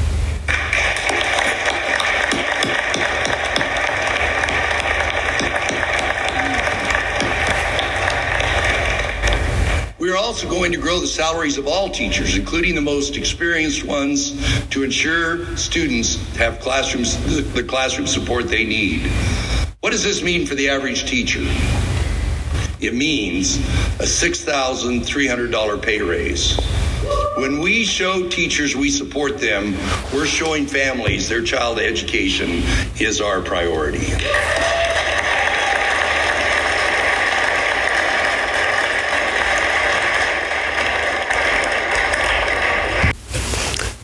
We 10.10 10.16
are 10.16 10.18
also 10.18 10.50
going 10.50 10.72
to 10.72 10.80
grow 10.80 11.00
the 11.00 11.06
salaries 11.06 11.60
of 11.60 11.68
all 11.68 11.88
teachers, 11.88 12.36
including 12.36 12.74
the 12.74 12.82
most 12.82 13.16
experienced 13.16 13.84
ones, 13.84 14.34
to 14.70 14.82
ensure 14.82 15.56
students 15.56 16.16
have 16.36 16.60
classrooms 16.62 17.16
the 17.54 17.62
classroom 17.62 18.08
support 18.08 18.48
they 18.48 18.66
need. 18.66 19.06
What 19.82 19.92
does 19.92 20.04
this 20.04 20.24
mean 20.24 20.48
for 20.48 20.56
the 20.56 20.68
average 20.68 21.08
teacher? 21.08 21.42
It 22.80 22.96
means 22.96 23.58
a 24.00 24.08
$6,300 24.08 25.84
pay 25.84 26.01
raise. 26.01 26.60
When 27.38 27.60
we 27.60 27.86
show 27.86 28.28
teachers 28.30 28.75
we 28.75 28.89
support 28.89 29.38
them, 29.38 29.78
we're 30.12 30.25
showing 30.25 30.66
families 30.66 31.30
their 31.30 31.44
child 31.44 31.78
education 31.78 32.63
is 33.00 33.22
our 33.22 33.44
priority. 33.44 34.08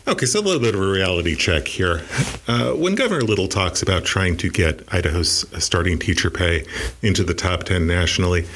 Okay, 0.08 0.24
so 0.24 0.38
a 0.38 0.40
little 0.40 0.60
bit 0.60 0.72
of 0.72 0.80
a 0.80 0.86
reality 0.86 1.34
check 1.34 1.66
here. 1.66 2.00
Uh, 2.46 2.70
when 2.74 2.94
Governor 2.94 3.22
Little 3.22 3.48
talks 3.48 3.82
about 3.82 4.04
trying 4.04 4.36
to 4.36 4.48
get 4.48 4.84
Idaho's 4.94 5.44
starting 5.58 5.98
teacher 5.98 6.30
pay 6.30 6.64
into 7.02 7.24
the 7.24 7.34
top 7.34 7.64
10 7.64 7.88
nationally, 7.88 8.46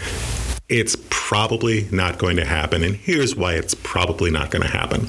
it's 0.69 0.97
probably 1.11 1.88
not 1.90 2.19
going 2.19 2.37
to 2.37 2.45
happen. 2.45 2.85
And 2.85 2.95
here's 2.95 3.35
why 3.35 3.54
it's 3.54 3.75
probably 3.75 4.30
not 4.30 4.52
going 4.52 4.62
to 4.62 4.69
happen. 4.69 5.09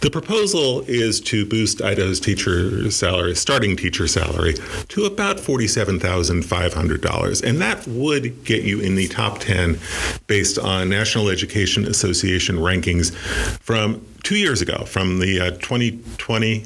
The 0.00 0.10
proposal 0.10 0.80
is 0.86 1.20
to 1.22 1.44
boost 1.44 1.82
Idaho's 1.82 2.20
teacher 2.20 2.88
salary, 2.90 3.34
starting 3.36 3.76
teacher 3.76 4.08
salary, 4.08 4.54
to 4.88 5.04
about 5.04 5.36
$47,500. 5.36 7.42
And 7.42 7.60
that 7.60 7.86
would 7.86 8.44
get 8.44 8.64
you 8.64 8.80
in 8.80 8.94
the 8.94 9.08
top 9.08 9.40
10 9.40 9.78
based 10.26 10.58
on 10.58 10.88
National 10.88 11.28
Education 11.28 11.86
Association 11.86 12.56
rankings 12.56 13.14
from 13.60 14.06
two 14.22 14.36
years 14.36 14.62
ago, 14.62 14.84
from 14.84 15.18
the 15.18 15.38
uh, 15.38 15.50
2020 15.50 16.60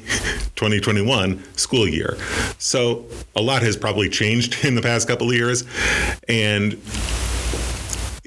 2021 0.55 1.43
school 1.57 1.87
year. 1.87 2.17
So 2.57 3.05
a 3.35 3.41
lot 3.41 3.63
has 3.63 3.75
probably 3.75 4.07
changed 4.07 4.63
in 4.65 4.75
the 4.75 4.81
past 4.81 5.09
couple 5.09 5.29
of 5.29 5.35
years. 5.35 5.65
And 6.29 6.81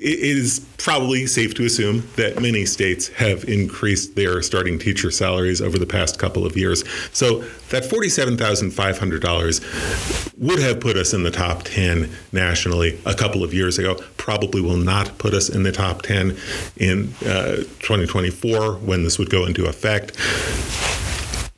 it 0.00 0.20
is 0.20 0.64
probably 0.78 1.26
safe 1.26 1.52
to 1.54 1.64
assume 1.64 2.08
that 2.16 2.40
many 2.40 2.64
states 2.64 3.08
have 3.08 3.42
increased 3.44 4.14
their 4.14 4.40
starting 4.42 4.78
teacher 4.78 5.10
salaries 5.10 5.60
over 5.60 5.76
the 5.76 5.86
past 5.86 6.16
couple 6.18 6.46
of 6.46 6.56
years. 6.56 6.84
So 7.12 7.40
that 7.70 7.82
$47,500 7.82 10.38
would 10.38 10.60
have 10.60 10.78
put 10.80 10.96
us 10.96 11.12
in 11.12 11.24
the 11.24 11.32
top 11.32 11.64
10 11.64 12.08
nationally 12.32 13.00
a 13.04 13.14
couple 13.14 13.42
of 13.42 13.52
years 13.52 13.78
ago, 13.78 13.96
probably 14.16 14.60
will 14.60 14.76
not 14.76 15.18
put 15.18 15.34
us 15.34 15.48
in 15.48 15.64
the 15.64 15.72
top 15.72 16.02
10 16.02 16.36
in 16.76 17.12
uh, 17.26 17.56
2024 17.80 18.74
when 18.74 19.02
this 19.02 19.18
would 19.18 19.30
go 19.30 19.46
into 19.46 19.66
effect. 19.66 20.16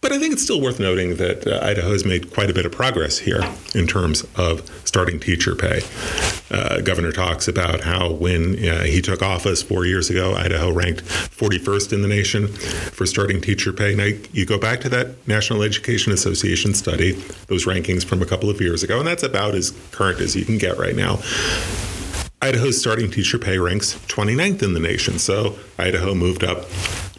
But 0.01 0.13
I 0.13 0.19
think 0.19 0.33
it's 0.33 0.43
still 0.43 0.63
worth 0.63 0.81
noting 0.81 1.17
that 1.17 1.47
uh, 1.47 1.61
Idaho 1.63 1.93
has 1.93 2.07
made 2.07 2.33
quite 2.33 2.49
a 2.49 2.55
bit 2.55 2.65
of 2.65 2.73
progress 2.73 3.19
here 3.19 3.43
in 3.75 3.87
terms 3.87 4.27
of 4.37 4.67
starting 4.87 5.21
teacher 5.21 5.55
pay. 5.55 5.83
Uh, 6.51 6.81
Governor 6.81 7.13
talks 7.13 7.47
about 7.47 7.81
how 7.81 8.13
when 8.13 8.57
uh, 8.69 8.83
he 8.83 9.01
took 9.01 9.23
office 9.23 9.63
four 9.63 9.87
years 9.87 10.11
ago, 10.11 10.35
Idaho 10.35 10.73
ranked 10.73 11.05
41st 11.05 11.93
in 11.93 12.03
the 12.03 12.09
nation 12.09 12.49
for 12.49 13.07
starting 13.07 13.41
teacher 13.41 13.73
pay. 13.73 13.95
Now, 13.95 14.11
you 14.33 14.45
go 14.47 14.59
back 14.59 14.81
to 14.81 14.89
that 14.89 15.27
National 15.29 15.63
Education 15.63 16.13
Association 16.13 16.75
study, 16.75 17.13
those 17.47 17.67
rankings 17.67 18.05
from 18.05 18.21
a 18.21 18.27
couple 18.27 18.51
of 18.51 18.61
years 18.61 18.83
ago, 18.83 18.99
and 18.99 19.07
that's 19.07 19.23
about 19.23 19.55
as 19.55 19.71
current 19.93 20.21
as 20.21 20.35
you 20.35 20.45
can 20.45 20.59
get 20.59 20.77
right 20.77 20.97
now. 20.97 21.19
Idaho's 22.43 22.81
starting 22.81 23.11
teacher 23.11 23.39
pay 23.39 23.59
ranks 23.59 23.95
29th 24.09 24.63
in 24.63 24.73
the 24.73 24.81
nation. 24.81 25.19
So 25.19 25.57
Idaho 25.79 26.15
moved 26.15 26.43
up 26.43 26.65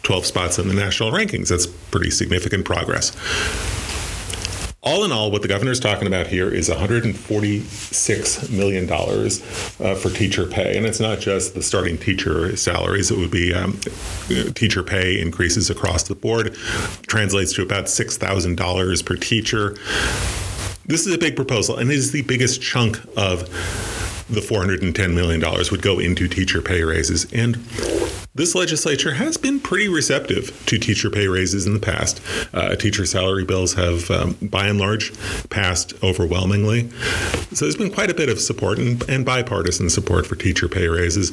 12 0.02 0.26
spots 0.26 0.58
in 0.58 0.66
the 0.66 0.74
national 0.74 1.12
rankings. 1.12 1.48
That's 1.48 1.66
pretty 1.66 2.10
significant 2.10 2.64
progress. 2.64 3.12
All 4.84 5.04
in 5.04 5.12
all, 5.12 5.30
what 5.30 5.42
the 5.42 5.48
governor 5.48 5.70
is 5.70 5.78
talking 5.78 6.08
about 6.08 6.26
here 6.26 6.52
is 6.52 6.68
$146 6.68 8.50
million 8.50 8.90
uh, 8.90 9.94
for 9.94 10.10
teacher 10.10 10.44
pay. 10.44 10.76
And 10.76 10.84
it's 10.84 10.98
not 10.98 11.20
just 11.20 11.54
the 11.54 11.62
starting 11.62 11.96
teacher 11.96 12.56
salaries, 12.56 13.12
it 13.12 13.16
would 13.16 13.30
be 13.30 13.54
um, 13.54 13.78
teacher 14.54 14.82
pay 14.82 15.20
increases 15.20 15.70
across 15.70 16.02
the 16.02 16.16
board, 16.16 16.56
translates 17.06 17.52
to 17.52 17.62
about 17.62 17.84
$6,000 17.84 19.06
per 19.06 19.14
teacher. 19.14 19.76
This 20.84 21.06
is 21.06 21.14
a 21.14 21.18
big 21.18 21.36
proposal, 21.36 21.76
and 21.76 21.88
it 21.88 21.94
is 21.94 22.10
the 22.10 22.22
biggest 22.22 22.60
chunk 22.60 22.98
of 23.16 23.48
the 24.28 24.40
$410 24.40 25.14
million 25.14 25.40
would 25.70 25.82
go 25.82 26.00
into 26.00 26.26
teacher 26.26 26.60
pay 26.60 26.82
raises. 26.82 27.32
And 27.32 27.54
this 28.34 28.54
legislature 28.54 29.12
has 29.12 29.36
been 29.36 29.60
pretty 29.60 29.88
receptive 29.88 30.64
to 30.66 30.78
teacher 30.78 31.10
pay 31.10 31.28
raises 31.28 31.66
in 31.66 31.74
the 31.74 31.80
past. 31.80 32.20
Uh, 32.54 32.74
teacher 32.76 33.04
salary 33.04 33.44
bills 33.44 33.74
have, 33.74 34.10
um, 34.10 34.36
by 34.40 34.68
and 34.68 34.78
large, 34.78 35.12
passed 35.50 35.92
overwhelmingly. 36.02 36.88
So 37.52 37.66
there's 37.66 37.76
been 37.76 37.92
quite 37.92 38.10
a 38.10 38.14
bit 38.14 38.30
of 38.30 38.40
support 38.40 38.78
and, 38.78 39.06
and 39.08 39.26
bipartisan 39.26 39.90
support 39.90 40.26
for 40.26 40.34
teacher 40.34 40.66
pay 40.66 40.88
raises. 40.88 41.30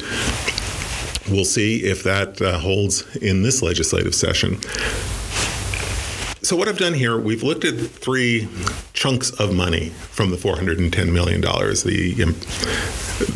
We'll 1.30 1.46
see 1.46 1.84
if 1.84 2.04
that 2.04 2.42
uh, 2.42 2.60
holds 2.60 3.16
in 3.18 3.44
this 3.44 3.62
legislative 3.62 4.14
session. 4.14 4.60
So 6.50 6.56
what 6.56 6.68
I've 6.68 6.80
done 6.80 6.96
here, 6.96 7.16
we've 7.16 7.44
looked 7.44 7.64
at 7.64 7.76
three 7.78 8.48
chunks 8.94 9.30
of 9.40 9.54
money 9.54 9.90
from 9.90 10.32
the 10.32 10.38
410 10.38 11.14
million 11.14 11.42
dollars: 11.42 11.84
the, 11.84 12.24
um, 12.24 12.34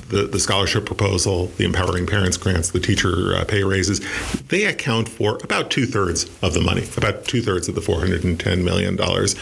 the 0.10 0.28
the 0.32 0.40
scholarship 0.40 0.88
proposal, 0.88 1.46
the 1.58 1.64
empowering 1.64 2.08
parents 2.08 2.38
grants, 2.38 2.72
the 2.72 2.80
teacher 2.80 3.36
uh, 3.36 3.46
pay 3.46 3.64
raises. 3.64 4.02
They 4.48 4.66
account 4.66 5.08
for 5.10 5.38
about 5.44 5.70
two 5.70 5.86
thirds 5.86 6.24
of 6.42 6.56
the 6.56 6.62
money, 6.62 6.88
about 6.98 7.26
two 7.26 7.44
thirds 7.44 7.70
of 7.70 7.76
the 7.76 7.82
410 7.82 8.66
million 8.66 8.96
dollars. 8.96 9.36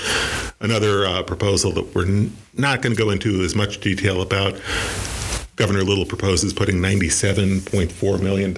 Another 0.60 1.06
uh, 1.06 1.24
proposal 1.24 1.72
that 1.72 1.96
we're 1.96 2.08
n- 2.08 2.36
not 2.58 2.82
going 2.82 2.94
to 2.94 3.02
go 3.02 3.10
into 3.10 3.42
as 3.42 3.56
much 3.56 3.80
detail 3.80 4.22
about 4.22 4.60
Governor 5.56 5.84
Little 5.84 6.06
proposes 6.06 6.54
putting 6.54 6.78
$97.4 6.78 8.22
million 8.22 8.52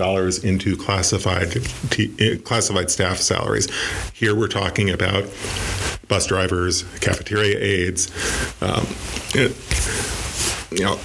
into 0.43 0.77
classified 0.77 1.51
t- 1.89 2.13
eh, 2.19 2.37
classified 2.37 2.91
staff 2.91 3.17
salaries. 3.17 3.67
Here 4.13 4.35
we're 4.35 4.47
talking 4.47 4.89
about 4.89 5.23
bus 6.07 6.27
drivers, 6.27 6.83
cafeteria 6.99 7.57
aides, 7.59 8.11
um, 8.61 8.85
you 9.33 10.83
know, 10.83 10.99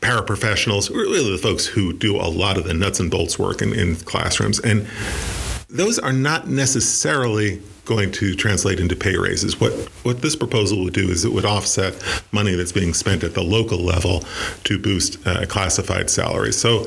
paraprofessionals, 0.00 0.90
really 0.90 1.30
the 1.30 1.38
folks 1.38 1.64
who 1.64 1.92
do 1.92 2.16
a 2.16 2.28
lot 2.28 2.58
of 2.58 2.64
the 2.64 2.74
nuts 2.74 3.00
and 3.00 3.10
bolts 3.10 3.38
work 3.38 3.62
in, 3.62 3.72
in 3.72 3.96
classrooms. 3.96 4.58
And 4.60 4.86
those 5.68 5.98
are 5.98 6.12
not 6.12 6.48
necessarily 6.48 7.62
going 7.84 8.12
to 8.12 8.34
translate 8.34 8.78
into 8.78 8.94
pay 8.94 9.16
raises. 9.16 9.60
What 9.60 9.72
what 10.04 10.22
this 10.22 10.36
proposal 10.36 10.82
would 10.84 10.94
do 10.94 11.08
is 11.08 11.24
it 11.24 11.32
would 11.32 11.44
offset 11.44 11.94
money 12.32 12.54
that's 12.54 12.72
being 12.72 12.94
spent 12.94 13.24
at 13.24 13.34
the 13.34 13.42
local 13.42 13.78
level 13.78 14.24
to 14.64 14.78
boost 14.78 15.24
uh, 15.26 15.46
classified 15.46 16.10
salaries. 16.10 16.56
So, 16.56 16.86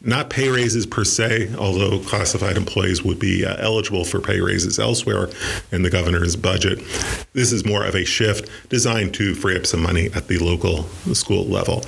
not 0.00 0.30
pay 0.30 0.48
raises 0.48 0.86
per 0.86 1.04
se, 1.04 1.54
although 1.56 1.98
classified 2.00 2.56
employees 2.56 3.02
would 3.02 3.18
be 3.18 3.44
uh, 3.44 3.56
eligible 3.58 4.04
for 4.04 4.20
pay 4.20 4.40
raises 4.40 4.78
elsewhere 4.78 5.28
in 5.72 5.82
the 5.82 5.90
governor's 5.90 6.36
budget. 6.36 6.78
This 7.32 7.52
is 7.52 7.64
more 7.64 7.84
of 7.84 7.94
a 7.94 8.04
shift 8.04 8.48
designed 8.68 9.14
to 9.14 9.34
free 9.34 9.56
up 9.56 9.66
some 9.66 9.82
money 9.82 10.10
at 10.14 10.28
the 10.28 10.38
local 10.38 10.84
school 11.14 11.44
level. 11.44 11.82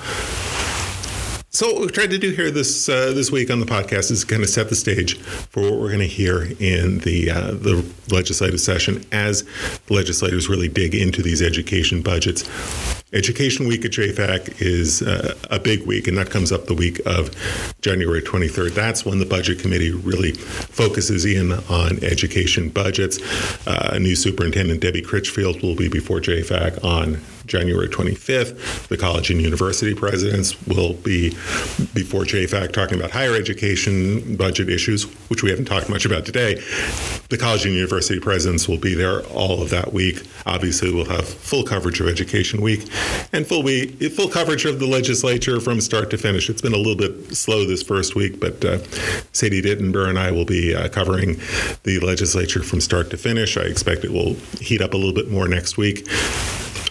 So 1.59 1.73
what 1.73 1.81
we've 1.81 1.93
tried 1.93 2.11
to 2.11 2.19
do 2.19 2.31
here 2.31 2.53
this 2.53 2.89
uh, 2.89 3.11
this 3.15 3.33
week 3.33 3.51
on 3.51 3.59
the 3.59 3.67
podcast 3.67 4.13
is 4.13 4.25
kind 4.25 4.45
of 4.45 4.49
set 4.49 4.69
the 4.69 4.77
stage 4.77 5.19
for 5.19 5.61
what 5.61 5.73
we're 5.73 5.89
going 5.89 5.99
to 5.99 6.07
hear 6.07 6.45
in 6.61 6.99
the 7.01 7.33
uh, 7.33 7.51
the 7.51 7.85
legislative 8.13 8.61
session 8.61 9.05
as 9.11 9.45
legislators 9.91 10.49
really 10.49 10.69
dig 10.69 10.95
into 10.95 11.21
these 11.21 11.43
education 11.43 12.01
budgets. 12.01 12.49
Education 13.15 13.67
Week 13.67 13.87
at 13.87 13.93
JFAC 13.93 14.61
is 14.61 15.01
uh, 15.01 15.35
a 15.51 15.59
big 15.59 15.87
week, 15.87 16.09
and 16.09 16.19
that 16.19 16.29
comes 16.29 16.53
up 16.53 16.67
the 16.67 16.75
week 16.75 17.01
of 17.07 17.31
January 17.81 18.21
23rd. 18.21 18.75
That's 18.75 19.07
when 19.07 19.19
the 19.19 19.25
Budget 19.25 19.61
Committee 19.61 19.93
really 19.93 20.33
focuses 20.33 21.25
in 21.25 21.53
on 21.53 22.05
education 22.05 22.69
budgets. 22.69 23.19
Uh, 23.67 23.97
new 23.99 24.15
superintendent 24.15 24.83
Debbie 24.83 25.01
Critchfield 25.01 25.63
will 25.63 25.75
be 25.75 25.89
before 25.89 26.21
JFAC 26.21 26.85
on 26.85 27.19
January 27.47 27.89
25th. 27.89 28.89
The 28.89 28.99
college 28.99 29.31
and 29.31 29.41
university 29.41 29.95
presidents 29.95 30.61
will 30.67 30.93
be 30.93 31.31
before 31.95 32.25
JFAC 32.25 32.73
talking 32.73 32.99
about 32.99 33.11
higher 33.11 33.35
education 33.35 34.37
budget 34.37 34.69
issues, 34.69 35.05
which 35.31 35.43
we 35.43 35.49
haven't 35.49 35.65
talked 35.65 35.89
much 35.89 36.05
about 36.05 36.27
today. 36.27 36.57
The 37.31 37.39
college 37.39 37.65
and 37.65 37.75
university 37.75 38.21
presidents 38.21 38.69
will 38.69 38.79
be 38.79 38.95
there 38.95 39.23
all 39.29 39.63
of 39.63 39.71
that 39.71 39.95
week. 39.95 40.23
Obviously, 40.45 40.93
we'll 40.93 41.07
have 41.07 41.27
full 41.27 41.65
coverage 41.65 42.01
of 42.01 42.09
Education 42.09 42.61
Week 42.61 42.87
and 43.33 43.47
full 43.47 43.63
week, 43.63 44.01
full 44.13 44.29
coverage 44.29 44.65
of 44.65 44.79
the 44.79 44.87
legislature 44.87 45.61
from 45.61 45.81
start 45.81 46.11
to 46.11 46.19
finish. 46.19 46.49
It's 46.49 46.63
been 46.63 46.75
a 46.75 46.79
little 46.79 46.97
bit 46.97 47.37
slow 47.37 47.67
this 47.67 47.83
first 47.83 48.15
week, 48.15 48.41
but 48.41 48.65
uh, 48.65 48.79
Sadie 49.33 49.63
Dittenber 49.63 50.09
and 50.09 50.19
I 50.19 50.31
will 50.31 50.45
be 50.45 50.75
uh, 50.75 50.89
covering 50.89 51.41
the 51.85 52.01
legislature 52.01 52.63
from 52.63 52.81
start 52.81 53.11
to 53.11 53.17
finish. 53.17 53.57
I 53.57 53.63
expect 53.63 54.05
it 54.05 54.13
will 54.13 54.35
heat 54.61 54.81
up 54.81 54.95
a 54.95 54.97
little 54.97 55.15
bit 55.15 55.31
more 55.31 55.49
next 55.49 55.77
week. 55.77 56.09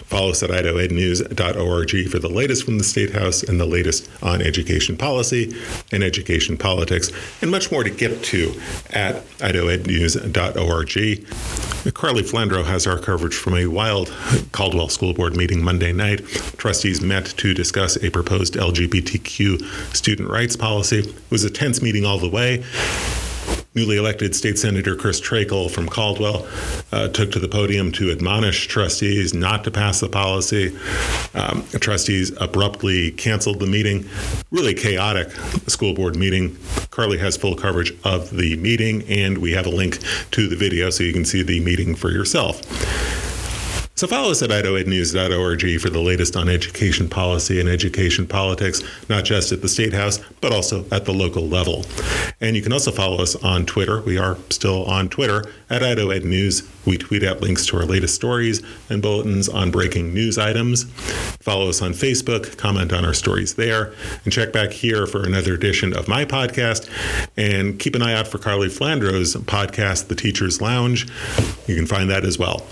Follow 0.08 0.30
us 0.30 0.42
at 0.42 0.48
idahoednews.org 0.48 2.10
for 2.10 2.18
the 2.18 2.30
latest 2.30 2.64
from 2.64 2.78
the 2.78 2.84
State 2.84 3.12
House 3.12 3.42
and 3.42 3.60
the 3.60 3.66
latest 3.66 4.08
on 4.22 4.40
education 4.40 4.96
policy 4.96 5.54
and 5.92 6.02
education 6.02 6.56
politics, 6.56 7.10
and 7.42 7.50
much 7.50 7.70
more 7.70 7.84
to 7.84 7.90
get 7.90 8.24
to 8.24 8.58
at 8.88 9.22
idahoednews.org. 9.36 11.94
Carly 11.94 12.22
Flandro 12.22 12.64
has 12.64 12.86
our 12.86 12.98
coverage 12.98 13.34
from 13.34 13.54
a 13.54 13.66
wild 13.66 14.10
Caldwell 14.52 14.88
School 14.88 15.12
Board 15.12 15.36
meeting 15.36 15.62
Monday 15.62 15.92
night. 15.92 16.26
Trustees 16.56 17.02
met 17.02 17.26
to 17.26 17.52
discuss 17.52 18.02
a 18.02 18.08
proposed 18.08 18.54
LGBTQ 18.54 19.94
student 19.94 20.30
rights 20.30 20.56
policy. 20.56 21.00
It 21.00 21.30
was 21.30 21.44
a 21.44 21.50
tense 21.50 21.82
meeting 21.82 22.06
all 22.06 22.18
the 22.18 22.30
way 22.30 22.64
newly 23.78 23.96
elected 23.96 24.34
State 24.34 24.58
Senator 24.58 24.96
Chris 24.96 25.20
Trakel 25.20 25.70
from 25.70 25.88
Caldwell 25.88 26.48
uh, 26.90 27.06
took 27.08 27.30
to 27.30 27.38
the 27.38 27.46
podium 27.46 27.92
to 27.92 28.10
admonish 28.10 28.66
trustees 28.66 29.32
not 29.32 29.62
to 29.62 29.70
pass 29.70 30.00
the 30.00 30.08
policy. 30.08 30.76
Um, 31.34 31.62
trustees 31.78 32.32
abruptly 32.40 33.12
canceled 33.12 33.60
the 33.60 33.68
meeting. 33.68 34.08
Really 34.50 34.74
chaotic 34.74 35.30
school 35.68 35.94
board 35.94 36.16
meeting. 36.16 36.58
Carly 36.90 37.18
has 37.18 37.36
full 37.36 37.54
coverage 37.54 37.92
of 38.02 38.36
the 38.36 38.56
meeting, 38.56 39.04
and 39.08 39.38
we 39.38 39.52
have 39.52 39.66
a 39.66 39.70
link 39.70 40.00
to 40.32 40.48
the 40.48 40.56
video 40.56 40.90
so 40.90 41.04
you 41.04 41.12
can 41.12 41.24
see 41.24 41.44
the 41.44 41.60
meeting 41.60 41.94
for 41.94 42.10
yourself. 42.10 42.60
So 43.98 44.06
follow 44.06 44.30
us 44.30 44.42
at 44.42 44.50
idahoednews.org 44.50 45.80
for 45.80 45.90
the 45.90 45.98
latest 45.98 46.36
on 46.36 46.48
education 46.48 47.08
policy 47.08 47.58
and 47.58 47.68
education 47.68 48.28
politics, 48.28 48.80
not 49.08 49.24
just 49.24 49.50
at 49.50 49.60
the 49.60 49.68
State 49.68 49.92
House, 49.92 50.20
but 50.40 50.52
also 50.52 50.86
at 50.92 51.04
the 51.04 51.12
local 51.12 51.48
level. 51.48 51.84
And 52.40 52.54
you 52.54 52.62
can 52.62 52.72
also 52.72 52.92
follow 52.92 53.20
us 53.20 53.34
on 53.34 53.66
Twitter. 53.66 54.00
We 54.02 54.16
are 54.16 54.38
still 54.50 54.84
on 54.84 55.08
Twitter 55.08 55.44
at 55.68 55.82
idahoednews. 55.82 56.64
We 56.86 56.96
tweet 56.96 57.24
out 57.24 57.40
links 57.40 57.66
to 57.66 57.76
our 57.76 57.86
latest 57.86 58.14
stories 58.14 58.62
and 58.88 59.02
bulletins 59.02 59.48
on 59.48 59.72
breaking 59.72 60.14
news 60.14 60.38
items. 60.38 60.84
Follow 61.40 61.68
us 61.68 61.82
on 61.82 61.90
Facebook, 61.90 62.56
comment 62.56 62.92
on 62.92 63.04
our 63.04 63.14
stories 63.14 63.54
there, 63.54 63.92
and 64.22 64.32
check 64.32 64.52
back 64.52 64.70
here 64.70 65.08
for 65.08 65.24
another 65.24 65.54
edition 65.54 65.92
of 65.92 66.06
my 66.06 66.24
podcast. 66.24 66.88
And 67.36 67.80
keep 67.80 67.96
an 67.96 68.02
eye 68.02 68.14
out 68.14 68.28
for 68.28 68.38
Carly 68.38 68.68
Flandro's 68.68 69.34
podcast, 69.34 70.06
The 70.06 70.14
Teacher's 70.14 70.60
Lounge. 70.60 71.08
You 71.66 71.74
can 71.74 71.86
find 71.86 72.08
that 72.10 72.24
as 72.24 72.38
well. 72.38 72.64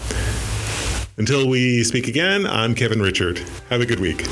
Until 1.19 1.49
we 1.49 1.83
speak 1.83 2.09
again, 2.09 2.47
I'm 2.47 2.75
Kevin 2.75 2.99
Richert. 2.99 3.39
Have 3.71 3.81
a 3.81 3.87
good 3.87 4.01
week. 4.01 4.27